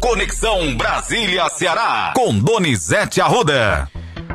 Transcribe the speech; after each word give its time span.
Conexão 0.00 0.74
Brasília-Ceará, 0.78 2.14
com 2.16 2.38
Donizete 2.38 3.20
Arruda. 3.20 3.86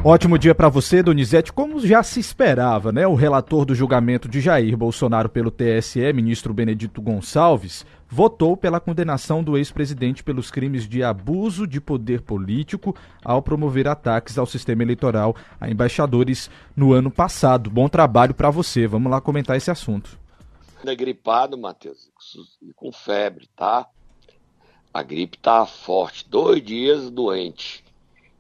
Ótimo 0.04 0.38
dia 0.38 0.54
para 0.54 0.70
você, 0.70 1.02
Donizete. 1.02 1.52
Como 1.52 1.80
já 1.80 2.04
se 2.04 2.20
esperava, 2.20 2.92
né? 2.92 3.08
O 3.08 3.16
relator 3.16 3.66
do 3.66 3.74
julgamento 3.74 4.30
de 4.30 4.40
Jair 4.40 4.78
Bolsonaro 4.78 5.28
pelo 5.28 5.50
TSE, 5.50 6.14
ministro 6.14 6.54
Benedito 6.54 7.02
Gonçalves, 7.02 7.84
votou 8.08 8.56
pela 8.56 8.80
condenação 8.80 9.44
do 9.44 9.58
ex-presidente 9.58 10.24
pelos 10.24 10.52
crimes 10.52 10.88
de 10.88 11.04
abuso 11.04 11.66
de 11.66 11.82
poder 11.82 12.22
político 12.22 12.96
ao 13.24 13.42
promover 13.42 13.88
ataques 13.88 14.38
ao 14.38 14.46
sistema 14.46 14.84
eleitoral 14.84 15.36
a 15.60 15.68
embaixadores 15.68 16.48
no 16.76 16.94
ano 16.94 17.10
passado. 17.10 17.72
Bom 17.72 17.90
trabalho 17.90 18.36
para 18.36 18.52
você. 18.52 18.86
Vamos 18.86 19.12
lá 19.12 19.20
comentar 19.20 19.58
esse 19.58 19.72
assunto. 19.72 20.20
É 20.86 20.96
gripado, 20.96 21.58
Matheus, 21.58 22.12
e 22.62 22.72
com 22.72 22.92
febre, 22.92 23.50
tá? 23.56 23.88
A 24.96 25.04
gripe 25.04 25.38
tá 25.38 25.66
forte, 25.66 26.26
dois 26.30 26.64
dias 26.64 27.12
doente. 27.12 27.84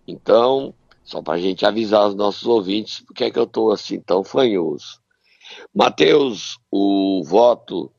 Então, 0.08 0.74
só 1.04 1.22
para 1.22 1.34
a 1.34 1.38
gente 1.38 1.66
avisar 1.66 2.08
os 2.08 2.16
nossos 2.16 2.46
ouvintes 2.46 3.02
porque 3.02 3.26
é 3.26 3.30
que 3.30 3.38
eu 3.38 3.44
estou 3.44 3.74
assim 3.74 4.00
tão 4.00 4.24
fanhoso. 4.24 5.02
Mateus, 5.74 6.58
o 6.72 7.22
voto 7.26 7.92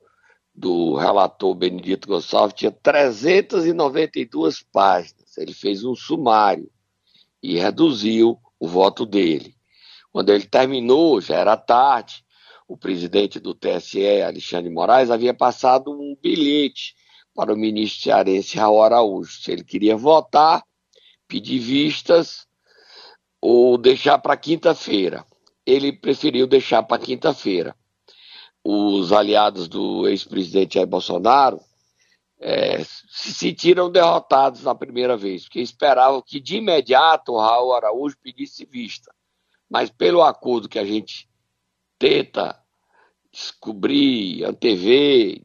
do 0.55 0.95
relator 0.95 1.55
Benedito 1.55 2.09
Gonçalves 2.09 2.55
tinha 2.55 2.73
392 2.73 4.63
páginas. 4.73 5.37
Ele 5.37 5.53
fez 5.53 5.85
um 5.85 5.95
sumário 5.95 6.71
e 7.43 7.59
reduziu 7.59 8.39
o 8.59 8.67
voto 8.67 9.05
dele. 9.05 9.55
Quando 10.11 10.33
ele 10.33 10.47
terminou, 10.47 11.21
já 11.21 11.37
era 11.37 11.59
tarde, 11.59 12.25
o 12.67 12.75
presidente 12.75 13.39
do 13.39 13.55
TSE, 13.55 14.23
Alexandre 14.23 14.71
Moraes, 14.71 15.11
havia 15.11 15.35
passado 15.35 15.91
um 15.91 16.17
bilhete 16.23 16.95
para 17.37 17.53
o 17.53 17.57
ministro 17.57 18.05
cearense 18.05 18.57
Raul 18.57 18.83
Araújo. 18.83 19.31
Se 19.31 19.53
ele 19.53 19.63
queria 19.63 19.97
votar, 19.97 20.65
pedir 21.29 21.59
vistas 21.59 22.47
ou 23.41 23.77
deixar 23.77 24.19
para 24.19 24.37
quinta-feira. 24.37 25.25
Ele 25.65 25.93
preferiu 25.93 26.47
deixar 26.47 26.83
para 26.83 27.03
quinta-feira. 27.03 27.77
Os 28.65 29.13
aliados 29.13 29.69
do 29.69 30.09
ex-presidente 30.09 30.75
Jair 30.75 30.87
Bolsonaro 30.87 31.61
é, 32.41 32.83
se 32.85 33.33
sentiram 33.33 33.91
derrotados 33.91 34.63
na 34.63 34.75
primeira 34.75 35.17
vez, 35.17 35.45
porque 35.45 35.61
esperavam 35.61 36.23
que 36.23 36.41
de 36.41 36.57
imediato 36.57 37.33
o 37.33 37.39
Raul 37.39 37.75
Araújo 37.75 38.17
pedisse 38.23 38.65
vista. 38.65 39.15
Mas 39.69 39.91
pelo 39.91 40.23
acordo 40.23 40.69
que 40.69 40.79
a 40.79 40.85
gente 40.85 41.29
tenta 41.99 42.59
descobrir, 43.33 44.45
antever, 44.45 45.43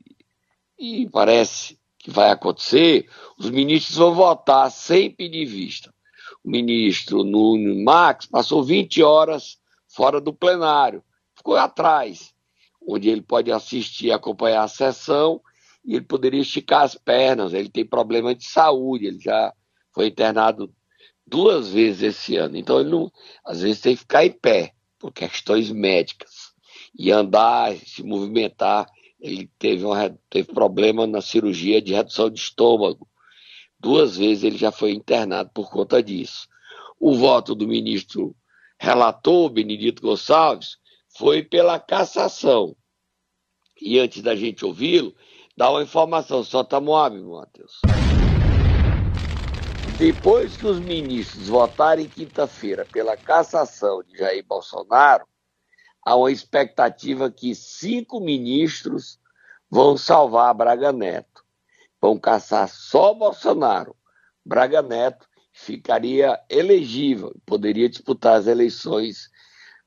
e 0.77 1.09
parece 1.09 1.80
que 2.01 2.09
vai 2.09 2.31
acontecer, 2.31 3.07
os 3.37 3.49
ministros 3.49 3.97
vão 3.97 4.13
votar 4.13 4.69
sem 4.71 5.09
pedir 5.09 5.45
vista 5.45 5.93
o 6.43 6.49
ministro 6.49 7.23
Nuno 7.23 7.83
Max 7.83 8.25
passou 8.25 8.63
20 8.63 9.03
horas 9.03 9.57
fora 9.87 10.19
do 10.19 10.33
plenário, 10.33 11.03
ficou 11.35 11.55
atrás, 11.55 12.33
onde 12.85 13.09
ele 13.09 13.21
pode 13.21 13.51
assistir 13.51 14.11
acompanhar 14.11 14.63
a 14.63 14.67
sessão 14.67 15.41
e 15.83 15.95
ele 15.95 16.05
poderia 16.05 16.41
esticar 16.41 16.83
as 16.83 16.95
pernas. 16.95 17.53
Ele 17.53 17.69
tem 17.69 17.85
problema 17.85 18.33
de 18.33 18.45
saúde, 18.45 19.05
ele 19.05 19.19
já 19.19 19.53
foi 19.93 20.07
internado 20.07 20.73
duas 21.25 21.69
vezes 21.69 22.01
esse 22.01 22.37
ano, 22.37 22.57
então 22.57 22.79
ele 22.79 22.89
não, 22.89 23.11
às 23.45 23.61
vezes 23.61 23.81
tem 23.81 23.93
que 23.93 24.01
ficar 24.01 24.25
em 24.25 24.31
pé 24.31 24.73
por 24.99 25.11
questões 25.11 25.71
médicas 25.71 26.51
e 26.97 27.11
andar, 27.11 27.75
se 27.75 28.03
movimentar. 28.03 28.87
Ele 29.21 29.49
teve, 29.59 29.85
um, 29.85 29.91
teve 30.29 30.51
problema 30.51 31.05
na 31.05 31.21
cirurgia 31.21 31.81
de 31.81 31.93
redução 31.93 32.29
de 32.29 32.39
estômago 32.39 33.07
Duas 33.81 34.15
vezes 34.15 34.43
ele 34.43 34.57
já 34.59 34.71
foi 34.71 34.91
internado 34.91 35.49
por 35.51 35.71
conta 35.71 36.03
disso. 36.03 36.47
O 36.99 37.15
voto 37.15 37.55
do 37.55 37.67
ministro 37.67 38.35
relator, 38.79 39.49
Benedito 39.49 40.03
Gonçalves, 40.03 40.77
foi 41.17 41.41
pela 41.41 41.79
cassação. 41.79 42.75
E 43.81 43.97
antes 43.97 44.21
da 44.21 44.35
gente 44.35 44.63
ouvi-lo, 44.63 45.15
dá 45.57 45.71
uma 45.71 45.81
informação, 45.81 46.43
só 46.43 46.63
tá 46.63 46.79
Moab, 46.79 47.19
Matheus. 47.19 47.79
Depois 49.97 50.55
que 50.55 50.67
os 50.67 50.79
ministros 50.79 51.47
votarem 51.47 52.07
quinta-feira 52.07 52.85
pela 52.85 53.17
cassação 53.17 54.03
de 54.03 54.15
Jair 54.15 54.45
Bolsonaro, 54.45 55.25
há 56.05 56.15
uma 56.15 56.31
expectativa 56.31 57.31
que 57.31 57.53
cinco 57.55 58.19
ministros 58.19 59.19
vão 59.69 59.95
salvar 59.95 60.53
Braga 60.53 60.91
Neto 60.91 61.31
vão 62.01 62.17
caçar 62.17 62.67
só 62.67 63.13
Bolsonaro. 63.13 63.95
Braga 64.43 64.81
Neto 64.81 65.27
ficaria 65.53 66.39
elegível, 66.49 67.33
poderia 67.45 67.87
disputar 67.87 68.37
as 68.37 68.47
eleições 68.47 69.29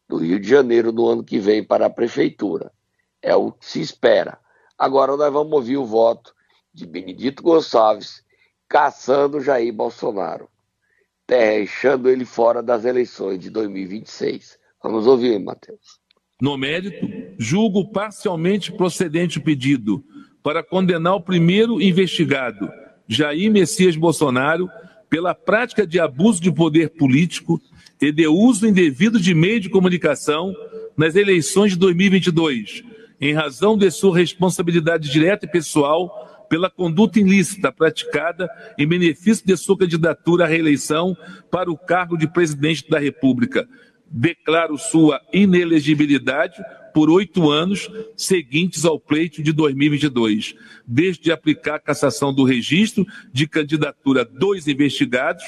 do 0.09 0.19
Rio 0.19 0.39
de 0.39 0.49
Janeiro 0.49 0.93
no 0.93 1.07
ano 1.09 1.25
que 1.25 1.41
vem 1.41 1.65
para 1.65 1.87
a 1.87 1.91
prefeitura. 1.91 2.73
É 3.21 3.35
o 3.35 3.51
que 3.51 3.67
se 3.67 3.81
espera. 3.81 4.39
Agora 4.79 5.17
nós 5.17 5.33
vamos 5.33 5.53
ouvir 5.53 5.77
o 5.77 5.85
voto 5.85 6.33
de 6.73 6.87
Benedito 6.87 7.43
Gonçalves 7.43 8.23
caçando 8.69 9.41
Jair 9.41 9.73
Bolsonaro, 9.73 10.49
deixando 11.27 12.09
ele 12.09 12.25
fora 12.25 12.63
das 12.63 12.85
eleições 12.85 13.39
de 13.39 13.51
2026. 13.51 14.59
Vamos 14.83 15.07
ouvir, 15.07 15.39
Matheus. 15.39 16.04
No 16.43 16.56
mérito, 16.56 17.09
julgo 17.39 17.93
parcialmente 17.93 18.72
procedente 18.72 19.39
o 19.39 19.41
pedido 19.41 20.05
para 20.43 20.65
condenar 20.65 21.15
o 21.15 21.21
primeiro 21.21 21.81
investigado, 21.81 22.69
Jair 23.06 23.50
Messias 23.53 23.95
Bolsonaro, 23.95 24.69
pela 25.09 25.33
prática 25.33 25.87
de 25.87 26.00
abuso 26.00 26.43
de 26.43 26.50
poder 26.50 26.91
político 26.91 27.61
e 28.00 28.11
de 28.11 28.27
uso 28.27 28.67
indevido 28.67 29.21
de 29.21 29.33
meio 29.33 29.61
de 29.61 29.71
comunicação 29.71 30.53
nas 30.97 31.15
eleições 31.15 31.73
de 31.73 31.78
2022, 31.78 32.83
em 33.21 33.33
razão 33.33 33.78
de 33.78 33.89
sua 33.93 34.17
responsabilidade 34.17 35.11
direta 35.11 35.47
e 35.47 35.50
pessoal 35.50 36.47
pela 36.50 36.69
conduta 36.69 37.21
ilícita 37.21 37.71
praticada 37.71 38.49
em 38.77 38.89
benefício 38.89 39.47
de 39.47 39.56
sua 39.56 39.78
candidatura 39.78 40.44
à 40.44 40.49
reeleição 40.49 41.17
para 41.49 41.71
o 41.71 41.78
cargo 41.78 42.17
de 42.17 42.27
presidente 42.27 42.89
da 42.91 42.99
República. 42.99 43.69
Declaro 44.17 44.79
sua 44.79 45.21
inelegibilidade 45.33 46.63
por 46.95 47.11
oito 47.11 47.51
anos 47.51 47.91
seguintes 48.17 48.85
ao 48.85 49.01
pleito 49.01 49.43
de 49.43 49.53
2022, 49.53 50.55
desde 50.87 51.33
aplicar 51.33 51.75
a 51.75 51.81
cassação 51.81 52.33
do 52.33 52.45
registro 52.45 53.05
de 53.33 53.49
candidatura 53.49 54.25
dos 54.25 54.69
investigados 54.69 55.43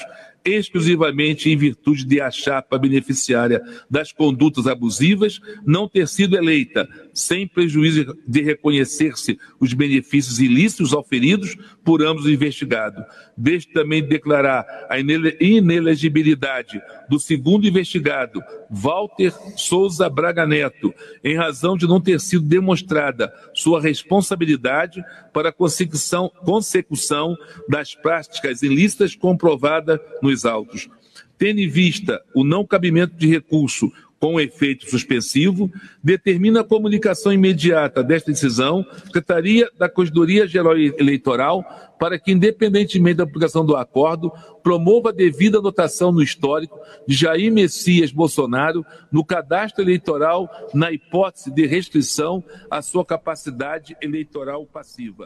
exclusivamente 0.47 1.49
em 1.49 1.57
virtude 1.57 2.05
de 2.05 2.21
a 2.21 2.31
chapa 2.31 2.77
beneficiária 2.77 3.61
das 3.89 4.11
condutas 4.11 4.67
abusivas 4.67 5.39
não 5.65 5.87
ter 5.87 6.07
sido 6.07 6.37
eleita, 6.37 6.87
sem 7.13 7.47
prejuízo 7.47 8.17
de 8.27 8.41
reconhecer-se 8.41 9.37
os 9.59 9.73
benefícios 9.73 10.39
ilícitos 10.39 10.93
oferidos 10.93 11.55
por 11.83 12.01
ambos 12.01 12.25
os 12.25 12.31
investigados. 12.31 13.03
Desde 13.35 13.71
também 13.73 14.03
declarar 14.03 14.65
a 14.89 14.97
inelegibilidade 14.99 16.81
do 17.09 17.19
segundo 17.19 17.67
investigado, 17.67 18.41
Walter 18.69 19.33
Souza 19.55 20.09
Braga 20.09 20.45
Neto, 20.45 20.93
em 21.23 21.35
razão 21.35 21.77
de 21.77 21.87
não 21.87 22.01
ter 22.01 22.19
sido 22.19 22.45
demonstrada 22.45 23.33
sua 23.53 23.81
responsabilidade 23.81 25.03
para 25.33 25.49
a 25.49 25.53
consecução, 25.53 26.31
consecução 26.43 27.35
das 27.69 27.93
práticas 27.93 28.61
ilícitas 28.61 29.15
comprovada 29.15 30.01
nos 30.21 30.36
autos. 30.45 30.89
Tendo 31.37 31.59
em 31.59 31.67
vista 31.67 32.21
o 32.33 32.43
não 32.43 32.65
cabimento 32.65 33.15
de 33.15 33.27
recurso 33.27 33.91
com 34.19 34.39
efeito 34.39 34.89
suspensivo, 34.89 35.71
determina 36.03 36.61
a 36.61 36.63
comunicação 36.63 37.31
imediata 37.31 38.03
desta 38.03 38.31
decisão 38.31 38.85
Secretaria 39.05 39.69
da 39.77 39.87
Corredoria 39.87 40.47
Geral 40.47 40.77
Eleitoral 40.77 41.63
para 41.99 42.19
que, 42.19 42.31
independentemente 42.31 43.17
da 43.17 43.23
aplicação 43.23 43.65
do 43.65 43.75
acordo, 43.75 44.31
promova 44.63 45.09
a 45.09 45.13
devida 45.13 45.59
anotação 45.59 46.11
no 46.11 46.21
histórico 46.21 46.79
de 47.07 47.15
Jair 47.15 47.51
Messias 47.51 48.11
Bolsonaro 48.11 48.85
no 49.11 49.23
cadastro 49.23 49.83
eleitoral 49.83 50.49
na 50.73 50.91
hipótese 50.91 51.51
de 51.51 51.65
restrição 51.65 52.43
à 52.69 52.81
sua 52.81 53.05
capacidade 53.05 53.95
eleitoral 54.01 54.65
passiva. 54.65 55.25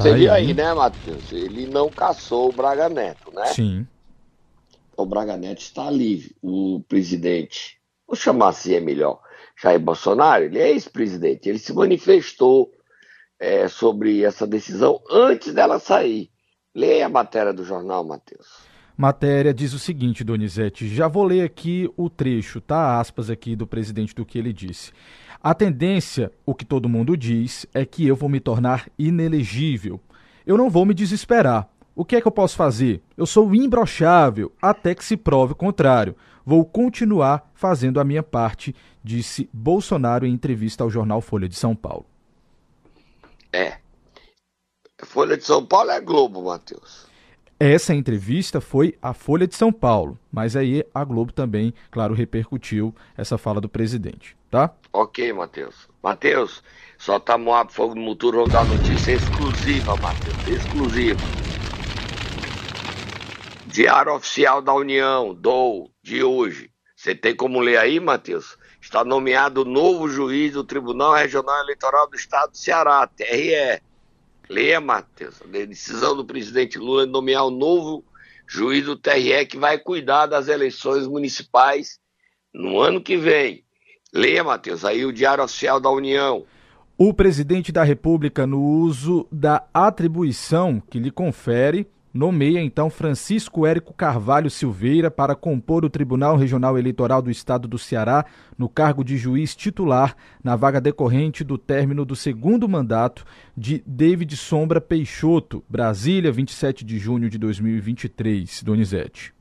Você 0.00 0.14
viu 0.14 0.32
aí, 0.32 0.54
né, 0.54 0.72
Matheus? 0.72 1.30
Ele 1.30 1.66
não 1.66 1.90
caçou 1.90 2.48
o 2.48 2.52
Braga 2.52 2.88
Neto, 2.88 3.30
né? 3.34 3.46
Sim. 3.46 3.86
Então, 4.92 5.04
o 5.04 5.08
Braga 5.08 5.36
Neto 5.36 5.60
está 5.60 5.90
livre. 5.90 6.34
O 6.42 6.82
presidente, 6.88 7.78
vou 8.06 8.16
chamar 8.16 8.48
assim 8.48 8.74
é 8.74 8.80
melhor, 8.80 9.20
Jair 9.62 9.78
Bolsonaro, 9.78 10.44
ele 10.44 10.58
é 10.58 10.70
ex-presidente. 10.70 11.48
Ele 11.48 11.58
se 11.58 11.72
manifestou 11.74 12.72
é, 13.38 13.68
sobre 13.68 14.24
essa 14.24 14.46
decisão 14.46 15.00
antes 15.10 15.52
dela 15.52 15.78
sair. 15.78 16.30
Leia 16.74 17.06
a 17.06 17.10
matéria 17.10 17.52
do 17.52 17.64
jornal, 17.64 18.02
Matheus. 18.04 18.46
Matéria 18.96 19.52
diz 19.52 19.72
o 19.72 19.78
seguinte, 19.78 20.22
Donizete, 20.22 20.86
já 20.88 21.08
vou 21.08 21.24
ler 21.24 21.42
aqui 21.42 21.90
o 21.96 22.10
trecho, 22.10 22.60
tá? 22.60 23.00
Aspas 23.00 23.30
aqui 23.30 23.56
do 23.56 23.66
presidente 23.66 24.14
do 24.14 24.26
que 24.26 24.38
ele 24.38 24.52
disse. 24.52 24.92
A 25.42 25.54
tendência, 25.54 26.30
o 26.44 26.54
que 26.54 26.66
todo 26.66 26.88
mundo 26.88 27.16
diz, 27.16 27.64
é 27.72 27.86
que 27.86 28.06
eu 28.06 28.14
vou 28.14 28.28
me 28.28 28.40
tornar 28.40 28.88
inelegível. 28.98 29.98
Eu 30.46 30.58
não 30.58 30.68
vou 30.68 30.84
me 30.84 30.92
desesperar. 30.92 31.66
O 31.96 32.04
que 32.04 32.16
é 32.16 32.20
que 32.20 32.28
eu 32.28 32.32
posso 32.32 32.56
fazer? 32.56 33.02
Eu 33.16 33.24
sou 33.24 33.54
imbrochável 33.54 34.52
até 34.60 34.94
que 34.94 35.04
se 35.04 35.16
prove 35.16 35.52
o 35.52 35.56
contrário. 35.56 36.14
Vou 36.44 36.64
continuar 36.64 37.50
fazendo 37.54 37.98
a 37.98 38.04
minha 38.04 38.22
parte, 38.22 38.74
disse 39.02 39.48
Bolsonaro 39.52 40.26
em 40.26 40.32
entrevista 40.32 40.84
ao 40.84 40.90
jornal 40.90 41.20
Folha 41.20 41.48
de 41.48 41.54
São 41.56 41.74
Paulo. 41.74 42.04
É. 43.52 43.78
Folha 45.02 45.36
de 45.36 45.44
São 45.44 45.64
Paulo 45.64 45.90
é 45.90 46.00
Globo, 46.00 46.42
Matheus. 46.42 47.06
Essa 47.58 47.94
entrevista 47.94 48.60
foi 48.60 48.96
a 49.02 49.12
Folha 49.12 49.46
de 49.46 49.54
São 49.54 49.72
Paulo, 49.72 50.18
mas 50.32 50.56
aí 50.56 50.84
a 50.94 51.04
Globo 51.04 51.32
também, 51.32 51.74
claro, 51.90 52.14
repercutiu 52.14 52.94
essa 53.16 53.36
fala 53.36 53.60
do 53.60 53.68
presidente, 53.68 54.36
tá? 54.50 54.74
Ok, 54.92 55.32
Matheus. 55.32 55.88
Matheus, 56.02 56.62
só 56.98 57.18
tá 57.18 57.38
Moab 57.38 57.72
Fogo 57.72 57.94
no 57.94 58.02
Motor, 58.02 58.48
dar 58.48 58.66
notícia 58.66 59.12
exclusiva, 59.12 59.96
Matheus, 59.96 60.48
exclusiva. 60.48 61.20
Diário 63.66 64.14
Oficial 64.14 64.60
da 64.60 64.74
União, 64.74 65.32
DOU, 65.32 65.90
de 66.02 66.24
hoje. 66.24 66.70
Você 66.96 67.14
tem 67.14 67.34
como 67.34 67.60
ler 67.60 67.78
aí, 67.78 68.00
Matheus? 68.00 68.58
Está 68.80 69.04
nomeado 69.04 69.64
novo 69.64 70.08
juiz 70.08 70.52
do 70.52 70.64
Tribunal 70.64 71.14
Regional 71.14 71.60
Eleitoral 71.60 72.08
do 72.10 72.16
Estado 72.16 72.50
do 72.50 72.58
Ceará, 72.58 73.06
TRE. 73.06 73.80
Leia, 74.48 74.80
Matheus, 74.80 75.40
decisão 75.46 76.16
do 76.16 76.24
presidente 76.24 76.76
Lula 76.78 77.06
de 77.06 77.12
nomear 77.12 77.46
o 77.46 77.50
novo 77.50 78.04
juiz 78.48 78.84
do 78.84 78.96
TRE 78.96 79.46
que 79.46 79.56
vai 79.56 79.78
cuidar 79.78 80.26
das 80.26 80.48
eleições 80.48 81.06
municipais 81.06 82.00
no 82.52 82.80
ano 82.80 83.00
que 83.00 83.16
vem. 83.16 83.64
Leia, 84.12 84.42
Matheus, 84.42 84.84
aí 84.84 85.04
o 85.04 85.12
Diário 85.12 85.44
Oficial 85.44 85.78
da 85.78 85.88
União. 85.88 86.44
O 86.98 87.14
presidente 87.14 87.70
da 87.70 87.84
República, 87.84 88.44
no 88.44 88.60
uso 88.60 89.26
da 89.30 89.64
atribuição 89.72 90.82
que 90.90 90.98
lhe 90.98 91.12
confere, 91.12 91.86
nomeia 92.12 92.60
então 92.60 92.90
Francisco 92.90 93.64
Érico 93.64 93.94
Carvalho 93.94 94.50
Silveira 94.50 95.12
para 95.12 95.36
compor 95.36 95.84
o 95.84 95.88
Tribunal 95.88 96.36
Regional 96.36 96.76
Eleitoral 96.76 97.22
do 97.22 97.30
Estado 97.30 97.68
do 97.68 97.78
Ceará 97.78 98.26
no 98.58 98.68
cargo 98.68 99.04
de 99.04 99.16
juiz 99.16 99.54
titular 99.54 100.16
na 100.42 100.56
vaga 100.56 100.80
decorrente 100.80 101.44
do 101.44 101.56
término 101.56 102.04
do 102.04 102.16
segundo 102.16 102.68
mandato 102.68 103.24
de 103.56 103.80
David 103.86 104.36
Sombra 104.36 104.80
Peixoto, 104.80 105.62
Brasília, 105.68 106.32
27 106.32 106.84
de 106.84 106.98
junho 106.98 107.30
de 107.30 107.38
2023. 107.38 108.64
Donizete. 108.64 109.32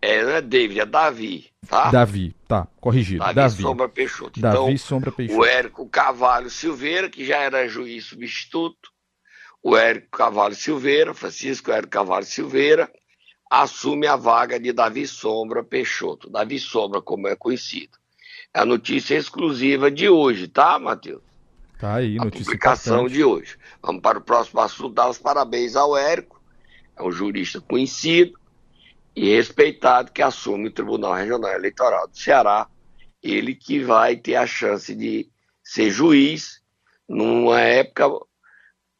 É, 0.00 0.22
não 0.22 0.30
é 0.30 0.40
David, 0.40 0.80
é 0.80 0.86
Davi, 0.86 1.50
tá? 1.66 1.90
Davi, 1.90 2.34
tá, 2.46 2.68
corrigido. 2.80 3.18
Davi, 3.18 3.34
Davi. 3.34 3.62
Sombra 3.62 3.88
Peixoto. 3.88 4.40
Davi 4.40 4.56
então, 4.56 4.76
Sombra 4.78 5.10
Peixoto. 5.10 5.40
O 5.40 5.44
Érico 5.44 5.88
Carvalho 5.88 6.48
Silveira, 6.48 7.10
que 7.10 7.24
já 7.24 7.38
era 7.38 7.68
juiz 7.68 8.04
substituto, 8.04 8.90
o 9.62 9.76
Érico 9.76 10.16
Carvalho 10.16 10.54
Silveira, 10.54 11.12
Francisco 11.14 11.72
Érico 11.72 11.90
Carvalho 11.90 12.24
Silveira, 12.24 12.90
assume 13.50 14.06
a 14.06 14.14
vaga 14.14 14.60
de 14.60 14.72
Davi 14.72 15.06
Sombra 15.06 15.64
Peixoto. 15.64 16.30
Davi 16.30 16.60
Sombra, 16.60 17.02
como 17.02 17.26
é 17.26 17.34
conhecido. 17.34 17.98
É 18.54 18.60
a 18.60 18.64
notícia 18.64 19.16
exclusiva 19.16 19.90
de 19.90 20.08
hoje, 20.08 20.46
tá, 20.46 20.78
Matheus? 20.78 21.22
Tá 21.78 21.96
aí, 21.96 22.18
a 22.18 22.24
notícia 22.24 22.44
publicação 22.44 23.06
importante. 23.06 23.14
de 23.14 23.24
hoje. 23.24 23.56
Vamos 23.82 24.00
para 24.00 24.18
o 24.18 24.22
próximo 24.22 24.60
assunto, 24.60 24.94
dar 24.94 25.08
os 25.08 25.18
parabéns 25.18 25.74
ao 25.74 25.96
Érico, 25.96 26.40
é 26.96 27.02
um 27.02 27.10
jurista 27.10 27.60
conhecido 27.60 28.38
e 29.18 29.34
respeitado 29.34 30.12
que 30.12 30.22
assume 30.22 30.68
o 30.68 30.72
Tribunal 30.72 31.12
Regional 31.12 31.50
Eleitoral 31.50 32.06
do 32.06 32.16
Ceará, 32.16 32.68
ele 33.20 33.52
que 33.52 33.82
vai 33.82 34.14
ter 34.14 34.36
a 34.36 34.46
chance 34.46 34.94
de 34.94 35.28
ser 35.60 35.90
juiz 35.90 36.62
numa 37.08 37.60
época 37.60 38.08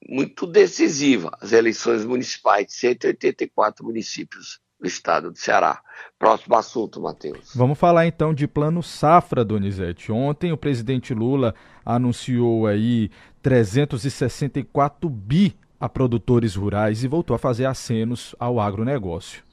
muito 0.08 0.44
decisiva, 0.44 1.30
as 1.40 1.52
eleições 1.52 2.04
municipais 2.04 2.66
de 2.66 2.72
184 2.72 3.84
municípios 3.84 4.58
do 4.80 4.88
estado 4.88 5.30
do 5.30 5.38
Ceará. 5.38 5.80
Próximo 6.18 6.56
assunto, 6.56 7.00
Matheus. 7.00 7.52
Vamos 7.54 7.78
falar 7.78 8.04
então 8.04 8.34
de 8.34 8.48
plano 8.48 8.82
safra, 8.82 9.44
Donizete. 9.44 10.10
Ontem 10.10 10.50
o 10.50 10.56
presidente 10.56 11.14
Lula 11.14 11.54
anunciou 11.84 12.66
aí 12.66 13.08
364 13.40 15.08
bi 15.08 15.56
a 15.78 15.88
produtores 15.88 16.56
rurais 16.56 17.04
e 17.04 17.08
voltou 17.08 17.36
a 17.36 17.38
fazer 17.38 17.66
acenos 17.66 18.34
ao 18.36 18.58
agronegócio. 18.58 19.46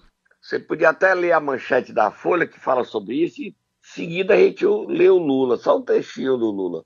Você 0.46 0.60
podia 0.60 0.90
até 0.90 1.12
ler 1.16 1.32
a 1.32 1.40
manchete 1.40 1.92
da 1.92 2.12
Folha 2.12 2.46
que 2.46 2.60
fala 2.60 2.84
sobre 2.84 3.16
isso 3.16 3.42
e 3.42 3.48
em 3.48 3.56
seguida 3.82 4.36
a 4.36 4.38
gente 4.38 4.64
lê 4.64 5.10
o 5.10 5.18
Lula, 5.18 5.58
só 5.58 5.76
um 5.76 5.82
textinho 5.82 6.38
do 6.38 6.52
Lula. 6.52 6.84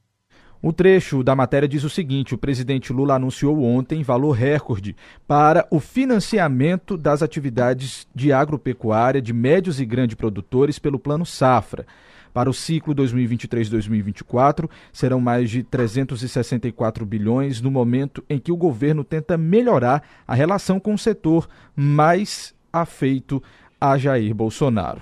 O 0.62 0.72
trecho 0.72 1.22
da 1.22 1.36
matéria 1.36 1.68
diz 1.68 1.84
o 1.84 1.90
seguinte: 1.90 2.34
o 2.34 2.38
presidente 2.38 2.94
Lula 2.94 3.16
anunciou 3.16 3.62
ontem 3.62 4.02
valor 4.02 4.32
recorde 4.32 4.96
para 5.28 5.68
o 5.70 5.82
financiamento 5.82 6.96
das 6.96 7.22
atividades 7.22 8.08
de 8.16 8.32
agropecuária 8.32 9.22
de 9.22 9.34
médios 9.34 9.82
e 9.82 9.86
grandes 9.86 10.16
produtores 10.16 10.80
pelo 10.80 10.98
Plano 10.98 11.26
Safra. 11.26 11.86
Para 12.34 12.50
o 12.50 12.54
ciclo 12.54 12.96
2023-2024, 12.96 14.70
serão 14.94 15.20
mais 15.20 15.50
de 15.50 15.64
364 15.64 17.06
bilhões 17.06 17.60
no 17.60 17.70
momento 17.70 18.24
em 18.30 18.40
que 18.40 18.54
o 18.54 18.58
governo 18.58 19.04
tenta 19.04 19.38
melhorar 19.38 20.02
a 20.26 20.34
relação 20.34 20.80
com 20.80 20.94
o 20.94 20.98
setor 20.98 21.50
mais 21.76 22.58
afeito 22.72 23.42
a 23.80 23.98
Jair 23.98 24.34
Bolsonaro. 24.34 25.02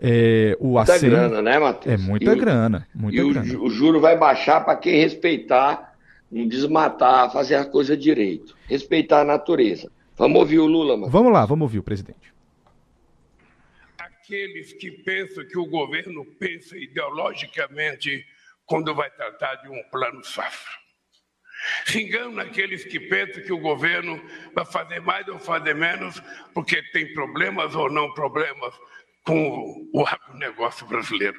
É, 0.00 0.56
o 0.60 0.74
muita 0.74 0.98
grana, 0.98 1.42
né, 1.42 1.58
Matheus? 1.58 1.94
É 1.94 1.96
muita 1.96 2.32
e 2.32 2.36
grana. 2.36 2.88
Muita 2.94 3.20
e 3.20 3.32
grana. 3.32 3.58
O, 3.58 3.64
o 3.64 3.70
juro 3.70 4.00
vai 4.00 4.16
baixar 4.16 4.64
para 4.64 4.76
quem 4.76 5.00
respeitar, 5.00 5.94
não 6.30 6.46
desmatar, 6.46 7.32
fazer 7.32 7.56
a 7.56 7.64
coisa 7.64 7.96
direito. 7.96 8.56
Respeitar 8.68 9.22
a 9.22 9.24
natureza. 9.24 9.90
Vamos 10.16 10.38
ouvir 10.38 10.60
o 10.60 10.66
Lula, 10.66 10.96
mano. 10.96 11.10
Vamos 11.10 11.32
lá, 11.32 11.44
vamos 11.44 11.62
ouvir 11.62 11.78
o 11.78 11.82
presidente. 11.82 12.32
Aqueles 13.98 14.72
que 14.74 14.90
pensam 14.90 15.44
que 15.46 15.58
o 15.58 15.66
governo 15.66 16.24
pensa 16.38 16.76
ideologicamente 16.76 18.24
quando 18.66 18.94
vai 18.94 19.10
tratar 19.10 19.56
de 19.56 19.68
um 19.68 19.82
plano 19.90 20.22
safra. 20.22 20.87
Enganam 21.94 22.40
aqueles 22.40 22.84
que 22.84 23.00
pensam 23.00 23.42
que 23.42 23.52
o 23.52 23.58
governo 23.58 24.22
vai 24.54 24.64
fazer 24.66 25.00
mais 25.00 25.26
ou 25.28 25.38
fazer 25.38 25.74
menos 25.74 26.20
porque 26.52 26.82
tem 26.92 27.12
problemas 27.14 27.74
ou 27.74 27.90
não 27.90 28.12
problemas 28.12 28.74
com 29.24 29.88
o 29.92 30.06
agronegócio 30.06 30.86
brasileiro. 30.86 31.38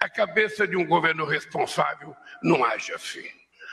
A 0.00 0.08
cabeça 0.08 0.66
de 0.66 0.76
um 0.76 0.86
governo 0.86 1.24
responsável 1.24 2.14
não 2.42 2.64
age 2.64 2.92
assim. 2.92 3.26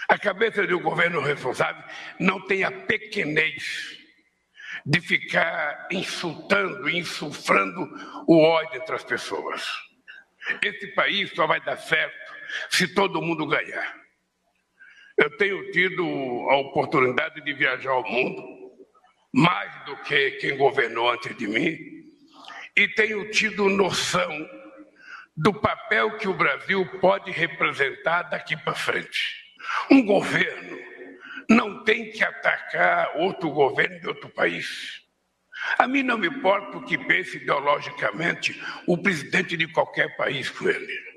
A 0.07 0.17
cabeça 0.17 0.65
de 0.65 0.73
um 0.73 0.81
governo 0.81 1.21
responsável 1.21 1.83
não 2.19 2.45
tem 2.45 2.63
a 2.63 2.71
pequenez 2.71 3.97
de 4.85 4.99
ficar 4.99 5.87
insultando, 5.91 6.89
insufrando 6.89 7.89
o 8.27 8.41
ódio 8.41 8.81
entre 8.81 8.95
as 8.95 9.03
pessoas. 9.03 9.65
Esse 10.61 10.87
país 10.87 11.31
só 11.31 11.45
vai 11.45 11.61
dar 11.61 11.77
certo 11.77 12.33
se 12.69 12.87
todo 12.93 13.21
mundo 13.21 13.45
ganhar. 13.45 14.00
Eu 15.21 15.29
tenho 15.37 15.69
tido 15.69 16.03
a 16.49 16.57
oportunidade 16.57 17.41
de 17.41 17.53
viajar 17.53 17.91
ao 17.91 18.03
mundo, 18.03 18.43
mais 19.31 19.85
do 19.85 19.95
que 19.97 20.31
quem 20.31 20.57
governou 20.57 21.11
antes 21.11 21.37
de 21.37 21.47
mim, 21.47 21.77
e 22.75 22.87
tenho 22.95 23.29
tido 23.29 23.69
noção 23.69 24.49
do 25.37 25.53
papel 25.53 26.17
que 26.17 26.27
o 26.27 26.33
Brasil 26.33 26.83
pode 26.99 27.29
representar 27.29 28.23
daqui 28.23 28.57
para 28.57 28.73
frente. 28.73 29.43
Um 29.91 30.03
governo 30.03 30.75
não 31.47 31.83
tem 31.83 32.09
que 32.09 32.23
atacar 32.23 33.15
outro 33.17 33.51
governo 33.51 33.99
de 33.99 34.07
outro 34.07 34.29
país. 34.29 35.03
A 35.77 35.87
mim 35.87 36.01
não 36.01 36.17
me 36.17 36.29
importa 36.29 36.79
o 36.79 36.83
que 36.83 36.97
pense 36.97 37.37
ideologicamente 37.37 38.59
o 38.87 38.97
presidente 38.97 39.55
de 39.55 39.67
qualquer 39.67 40.17
país 40.17 40.49
com 40.49 40.67
ele. 40.67 41.11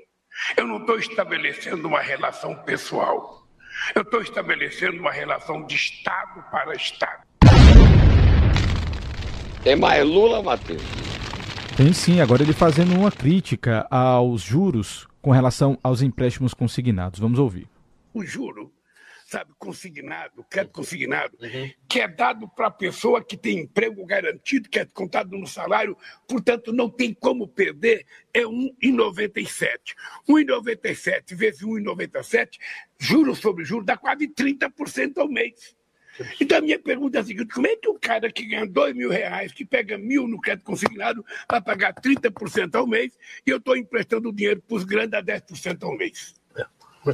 Eu 0.55 0.67
não 0.67 0.77
estou 0.77 0.99
estabelecendo 0.99 1.87
uma 1.87 2.01
relação 2.01 2.55
pessoal. 2.65 3.44
Eu 3.93 4.01
estou 4.01 4.21
estabelecendo 4.21 4.99
uma 4.99 5.11
relação 5.11 5.65
de 5.65 5.75
Estado 5.75 6.43
para 6.51 6.73
Estado. 6.75 7.23
Tem 9.63 9.75
mais 9.75 10.05
Lula, 10.05 10.43
Matheus? 10.43 10.83
Tem 11.75 11.91
sim, 11.91 12.21
agora 12.21 12.43
ele 12.43 12.53
fazendo 12.53 12.97
uma 12.97 13.11
crítica 13.11 13.85
aos 13.89 14.41
juros 14.41 15.07
com 15.21 15.31
relação 15.31 15.77
aos 15.83 16.01
empréstimos 16.01 16.53
consignados. 16.53 17.19
Vamos 17.19 17.39
ouvir. 17.39 17.67
O 18.13 18.23
juro, 18.23 18.71
sabe, 19.25 19.51
consignado, 19.57 20.45
crédito 20.47 20.73
consignado, 20.73 21.35
uhum. 21.41 21.71
que 21.89 21.99
é 21.99 22.07
dado 22.07 22.47
para 22.47 22.67
a 22.67 22.71
pessoa 22.71 23.23
que 23.23 23.35
tem 23.35 23.59
emprego 23.59 24.05
garantido, 24.05 24.69
que 24.69 24.77
é 24.77 24.85
contado 24.85 25.35
no 25.35 25.47
salário, 25.47 25.97
portanto 26.27 26.71
não 26.71 26.87
tem 26.87 27.11
como 27.11 27.47
perder, 27.47 28.05
é 28.31 28.41
1,97. 28.41 29.95
1,97 30.29 31.35
vezes 31.35 31.61
1,97, 31.61 32.59
juros 32.99 33.39
sobre 33.39 33.65
juros, 33.65 33.85
dá 33.85 33.97
quase 33.97 34.27
30% 34.27 35.17
ao 35.17 35.27
mês. 35.27 35.75
Então 36.39 36.59
a 36.59 36.61
minha 36.61 36.79
pergunta 36.79 37.17
é 37.17 37.21
a 37.21 37.25
seguinte: 37.25 37.53
como 37.53 37.67
é 37.67 37.75
que 37.75 37.89
o 37.89 37.99
cara 37.99 38.31
que 38.31 38.45
ganha 38.45 38.65
dois 38.65 38.95
mil 38.95 39.09
reais, 39.09 39.51
que 39.51 39.65
pega 39.65 39.97
mil 39.97 40.27
no 40.27 40.39
crédito 40.39 40.63
consignado, 40.63 41.25
vai 41.49 41.61
pagar 41.61 41.93
30% 41.93 42.75
ao 42.75 42.87
mês 42.87 43.17
e 43.45 43.49
eu 43.49 43.57
estou 43.57 43.75
emprestando 43.75 44.31
dinheiro 44.31 44.61
para 44.61 44.77
os 44.77 44.83
grandes 44.85 45.13
a 45.19 45.21
10% 45.21 45.83
ao 45.83 45.97
mês? 45.97 46.35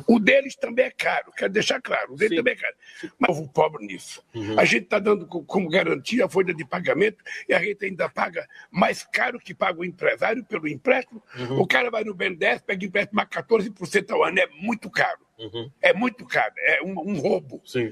O 0.08 0.20
deles 0.20 0.56
também 0.56 0.86
é 0.86 0.92
caro, 0.92 1.32
quero 1.36 1.52
deixar 1.52 1.82
claro, 1.82 2.14
o 2.14 2.16
deles 2.16 2.38
também 2.38 2.54
é 2.54 2.58
caro. 2.58 2.76
Mas 3.20 3.38
o 3.38 3.48
pobre 3.48 3.86
nisso. 3.86 4.24
Uhum. 4.34 4.60
A 4.60 4.66
gente 4.66 4.84
está 4.84 5.00
dando 5.00 5.26
como 5.28 5.70
garantia 5.70 6.26
a 6.26 6.30
folha 6.30 6.54
de 6.54 6.66
pagamento 6.66 7.24
e 7.48 7.54
a 7.54 7.60
gente 7.60 7.86
ainda 7.86 8.10
paga 8.10 8.48
mais 8.70 9.04
caro 9.04 9.40
que 9.40 9.54
paga 9.54 9.80
o 9.80 9.86
empresário 9.86 10.44
pelo 10.46 10.68
empréstimo. 10.68 11.22
Uhum. 11.38 11.60
O 11.62 11.68
cara 11.68 11.90
vai 11.90 12.04
no 12.04 12.14
BNDES, 12.14 12.62
pega 12.62 12.86
empréstimo 12.86 13.20
a 13.22 13.26
14% 13.26 14.12
ao 14.12 14.24
ano, 14.24 14.40
é 14.40 14.48
muito 14.48 14.90
caro. 14.90 15.20
Uhum. 15.38 15.72
É 15.82 15.94
muito 15.94 16.26
caro, 16.26 16.54
é 16.58 16.82
um, 16.84 17.00
um 17.00 17.20
roubo. 17.20 17.62
Sim. 17.66 17.92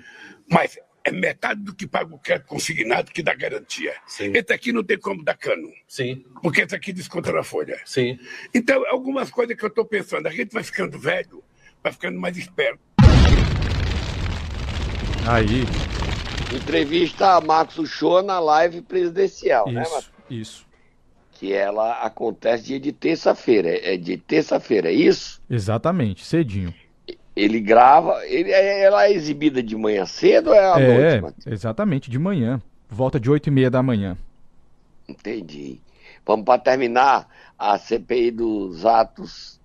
Mas 0.49 0.77
é 1.03 1.11
metade 1.11 1.61
do 1.61 1.73
que 1.73 1.87
paga 1.87 2.13
o 2.13 2.19
crédito 2.19 2.47
consignado 2.47 3.11
que 3.11 3.23
dá 3.23 3.33
garantia. 3.33 3.95
Sim. 4.05 4.31
Esse 4.35 4.53
aqui 4.53 4.71
não 4.71 4.83
tem 4.83 4.97
como 4.97 5.23
dar 5.23 5.35
cano. 5.35 5.71
Sim. 5.87 6.23
Porque 6.41 6.61
esse 6.61 6.75
aqui 6.75 6.93
desconta 6.93 7.31
na 7.31 7.43
folha. 7.43 7.79
Sim. 7.85 8.19
Então, 8.53 8.85
algumas 8.87 9.29
coisas 9.29 9.55
que 9.55 9.63
eu 9.63 9.69
estou 9.69 9.85
pensando, 9.85 10.27
a 10.27 10.31
gente 10.31 10.51
vai 10.51 10.63
ficando 10.63 10.99
velho, 10.99 11.43
vai 11.83 11.91
ficando 11.91 12.19
mais 12.19 12.37
esperto. 12.37 12.79
Aí. 15.27 15.63
Entrevista 16.55 17.35
a 17.35 17.41
Marcos 17.41 17.89
Show 17.89 18.23
na 18.23 18.39
live 18.39 18.81
presidencial, 18.81 19.67
isso, 19.67 19.75
né, 19.75 19.81
Marcos? 19.81 20.11
Isso. 20.29 20.67
Que 21.33 21.53
ela 21.53 22.03
acontece 22.03 22.65
dia 22.65 22.79
de 22.79 22.91
terça-feira. 22.91 23.69
É 23.69 23.95
de 23.95 24.17
terça-feira, 24.17 24.89
é 24.89 24.93
isso? 24.93 25.41
Exatamente, 25.49 26.25
cedinho. 26.25 26.73
Ele 27.35 27.61
grava. 27.61 28.25
Ele, 28.25 28.51
é, 28.51 28.83
ela 28.83 29.05
é 29.05 29.13
exibida 29.13 29.63
de 29.63 29.75
manhã 29.75 30.05
cedo 30.05 30.49
ou 30.49 30.55
é 30.55 30.73
à 30.73 30.79
é, 30.79 31.21
noite? 31.21 31.37
Exatamente, 31.45 32.09
de 32.09 32.19
manhã. 32.19 32.61
Volta 32.89 33.19
de 33.19 33.29
8 33.29 33.47
e 33.47 33.51
meia 33.51 33.69
da 33.69 33.81
manhã. 33.81 34.17
Entendi. 35.07 35.79
Vamos 36.25 36.43
para 36.43 36.59
terminar 36.59 37.27
a 37.57 37.77
CPI 37.77 38.31
dos 38.31 38.85
atos 38.85 39.58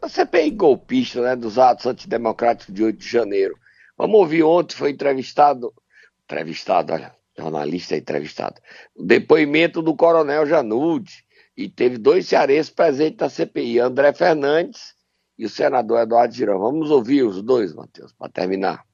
a 0.00 0.08
CPI 0.08 0.50
golpista, 0.50 1.20
né, 1.22 1.36
dos 1.36 1.58
atos 1.58 1.86
antidemocráticos 1.86 2.74
de 2.74 2.84
8 2.84 2.98
de 2.98 3.08
janeiro. 3.08 3.58
Vamos 3.96 4.18
ouvir 4.18 4.42
ontem, 4.42 4.76
foi 4.76 4.90
entrevistado, 4.90 5.72
entrevistado, 6.24 6.92
olha, 6.92 7.14
jornalista 7.36 7.96
entrevistado, 7.96 8.60
o 8.96 9.04
depoimento 9.04 9.82
do 9.82 9.94
coronel 9.94 10.46
Janude, 10.46 11.24
e 11.56 11.68
teve 11.68 11.98
dois 11.98 12.28
cearenses 12.28 12.70
presentes 12.70 13.18
na 13.18 13.28
CPI, 13.28 13.80
André 13.80 14.12
Fernandes 14.12 14.94
e 15.36 15.44
o 15.44 15.48
senador 15.48 16.00
Eduardo 16.00 16.32
Girão. 16.32 16.60
Vamos 16.60 16.88
ouvir 16.88 17.24
os 17.24 17.42
dois, 17.42 17.74
Matheus, 17.74 18.12
para 18.12 18.30
terminar. 18.30 18.84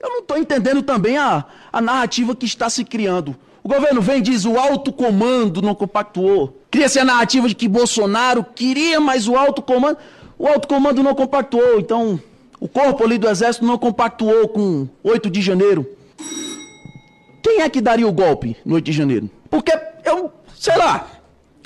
Eu 0.00 0.08
não 0.08 0.18
estou 0.18 0.36
entendendo 0.36 0.82
também 0.82 1.16
a, 1.16 1.46
a 1.72 1.80
narrativa 1.80 2.34
que 2.34 2.46
está 2.46 2.68
se 2.68 2.84
criando. 2.84 3.38
O 3.68 3.74
governo 3.74 4.00
vem 4.00 4.22
diz 4.22 4.46
o 4.46 4.58
alto 4.58 4.90
comando 4.90 5.60
não 5.60 5.74
compactuou. 5.74 6.58
Cria-se 6.70 6.98
a 6.98 7.04
narrativa 7.04 7.46
de 7.46 7.54
que 7.54 7.68
Bolsonaro 7.68 8.42
queria, 8.42 8.98
mas 8.98 9.28
o 9.28 9.36
alto 9.36 9.60
comando. 9.60 9.98
O 10.38 10.46
alto 10.46 10.66
comando 10.66 11.02
não 11.02 11.14
compactuou. 11.14 11.78
Então, 11.78 12.18
o 12.58 12.66
corpo 12.66 13.04
ali 13.04 13.18
do 13.18 13.28
exército 13.28 13.66
não 13.66 13.76
compactuou 13.76 14.48
com 14.48 14.88
8 15.04 15.28
de 15.28 15.42
janeiro. 15.42 15.86
Quem 17.42 17.60
é 17.60 17.68
que 17.68 17.82
daria 17.82 18.08
o 18.08 18.12
golpe 18.12 18.56
no 18.64 18.76
8 18.76 18.86
de 18.86 18.92
janeiro? 18.92 19.30
Porque 19.50 19.78
eu, 20.02 20.32
sei 20.56 20.78
lá, 20.78 21.06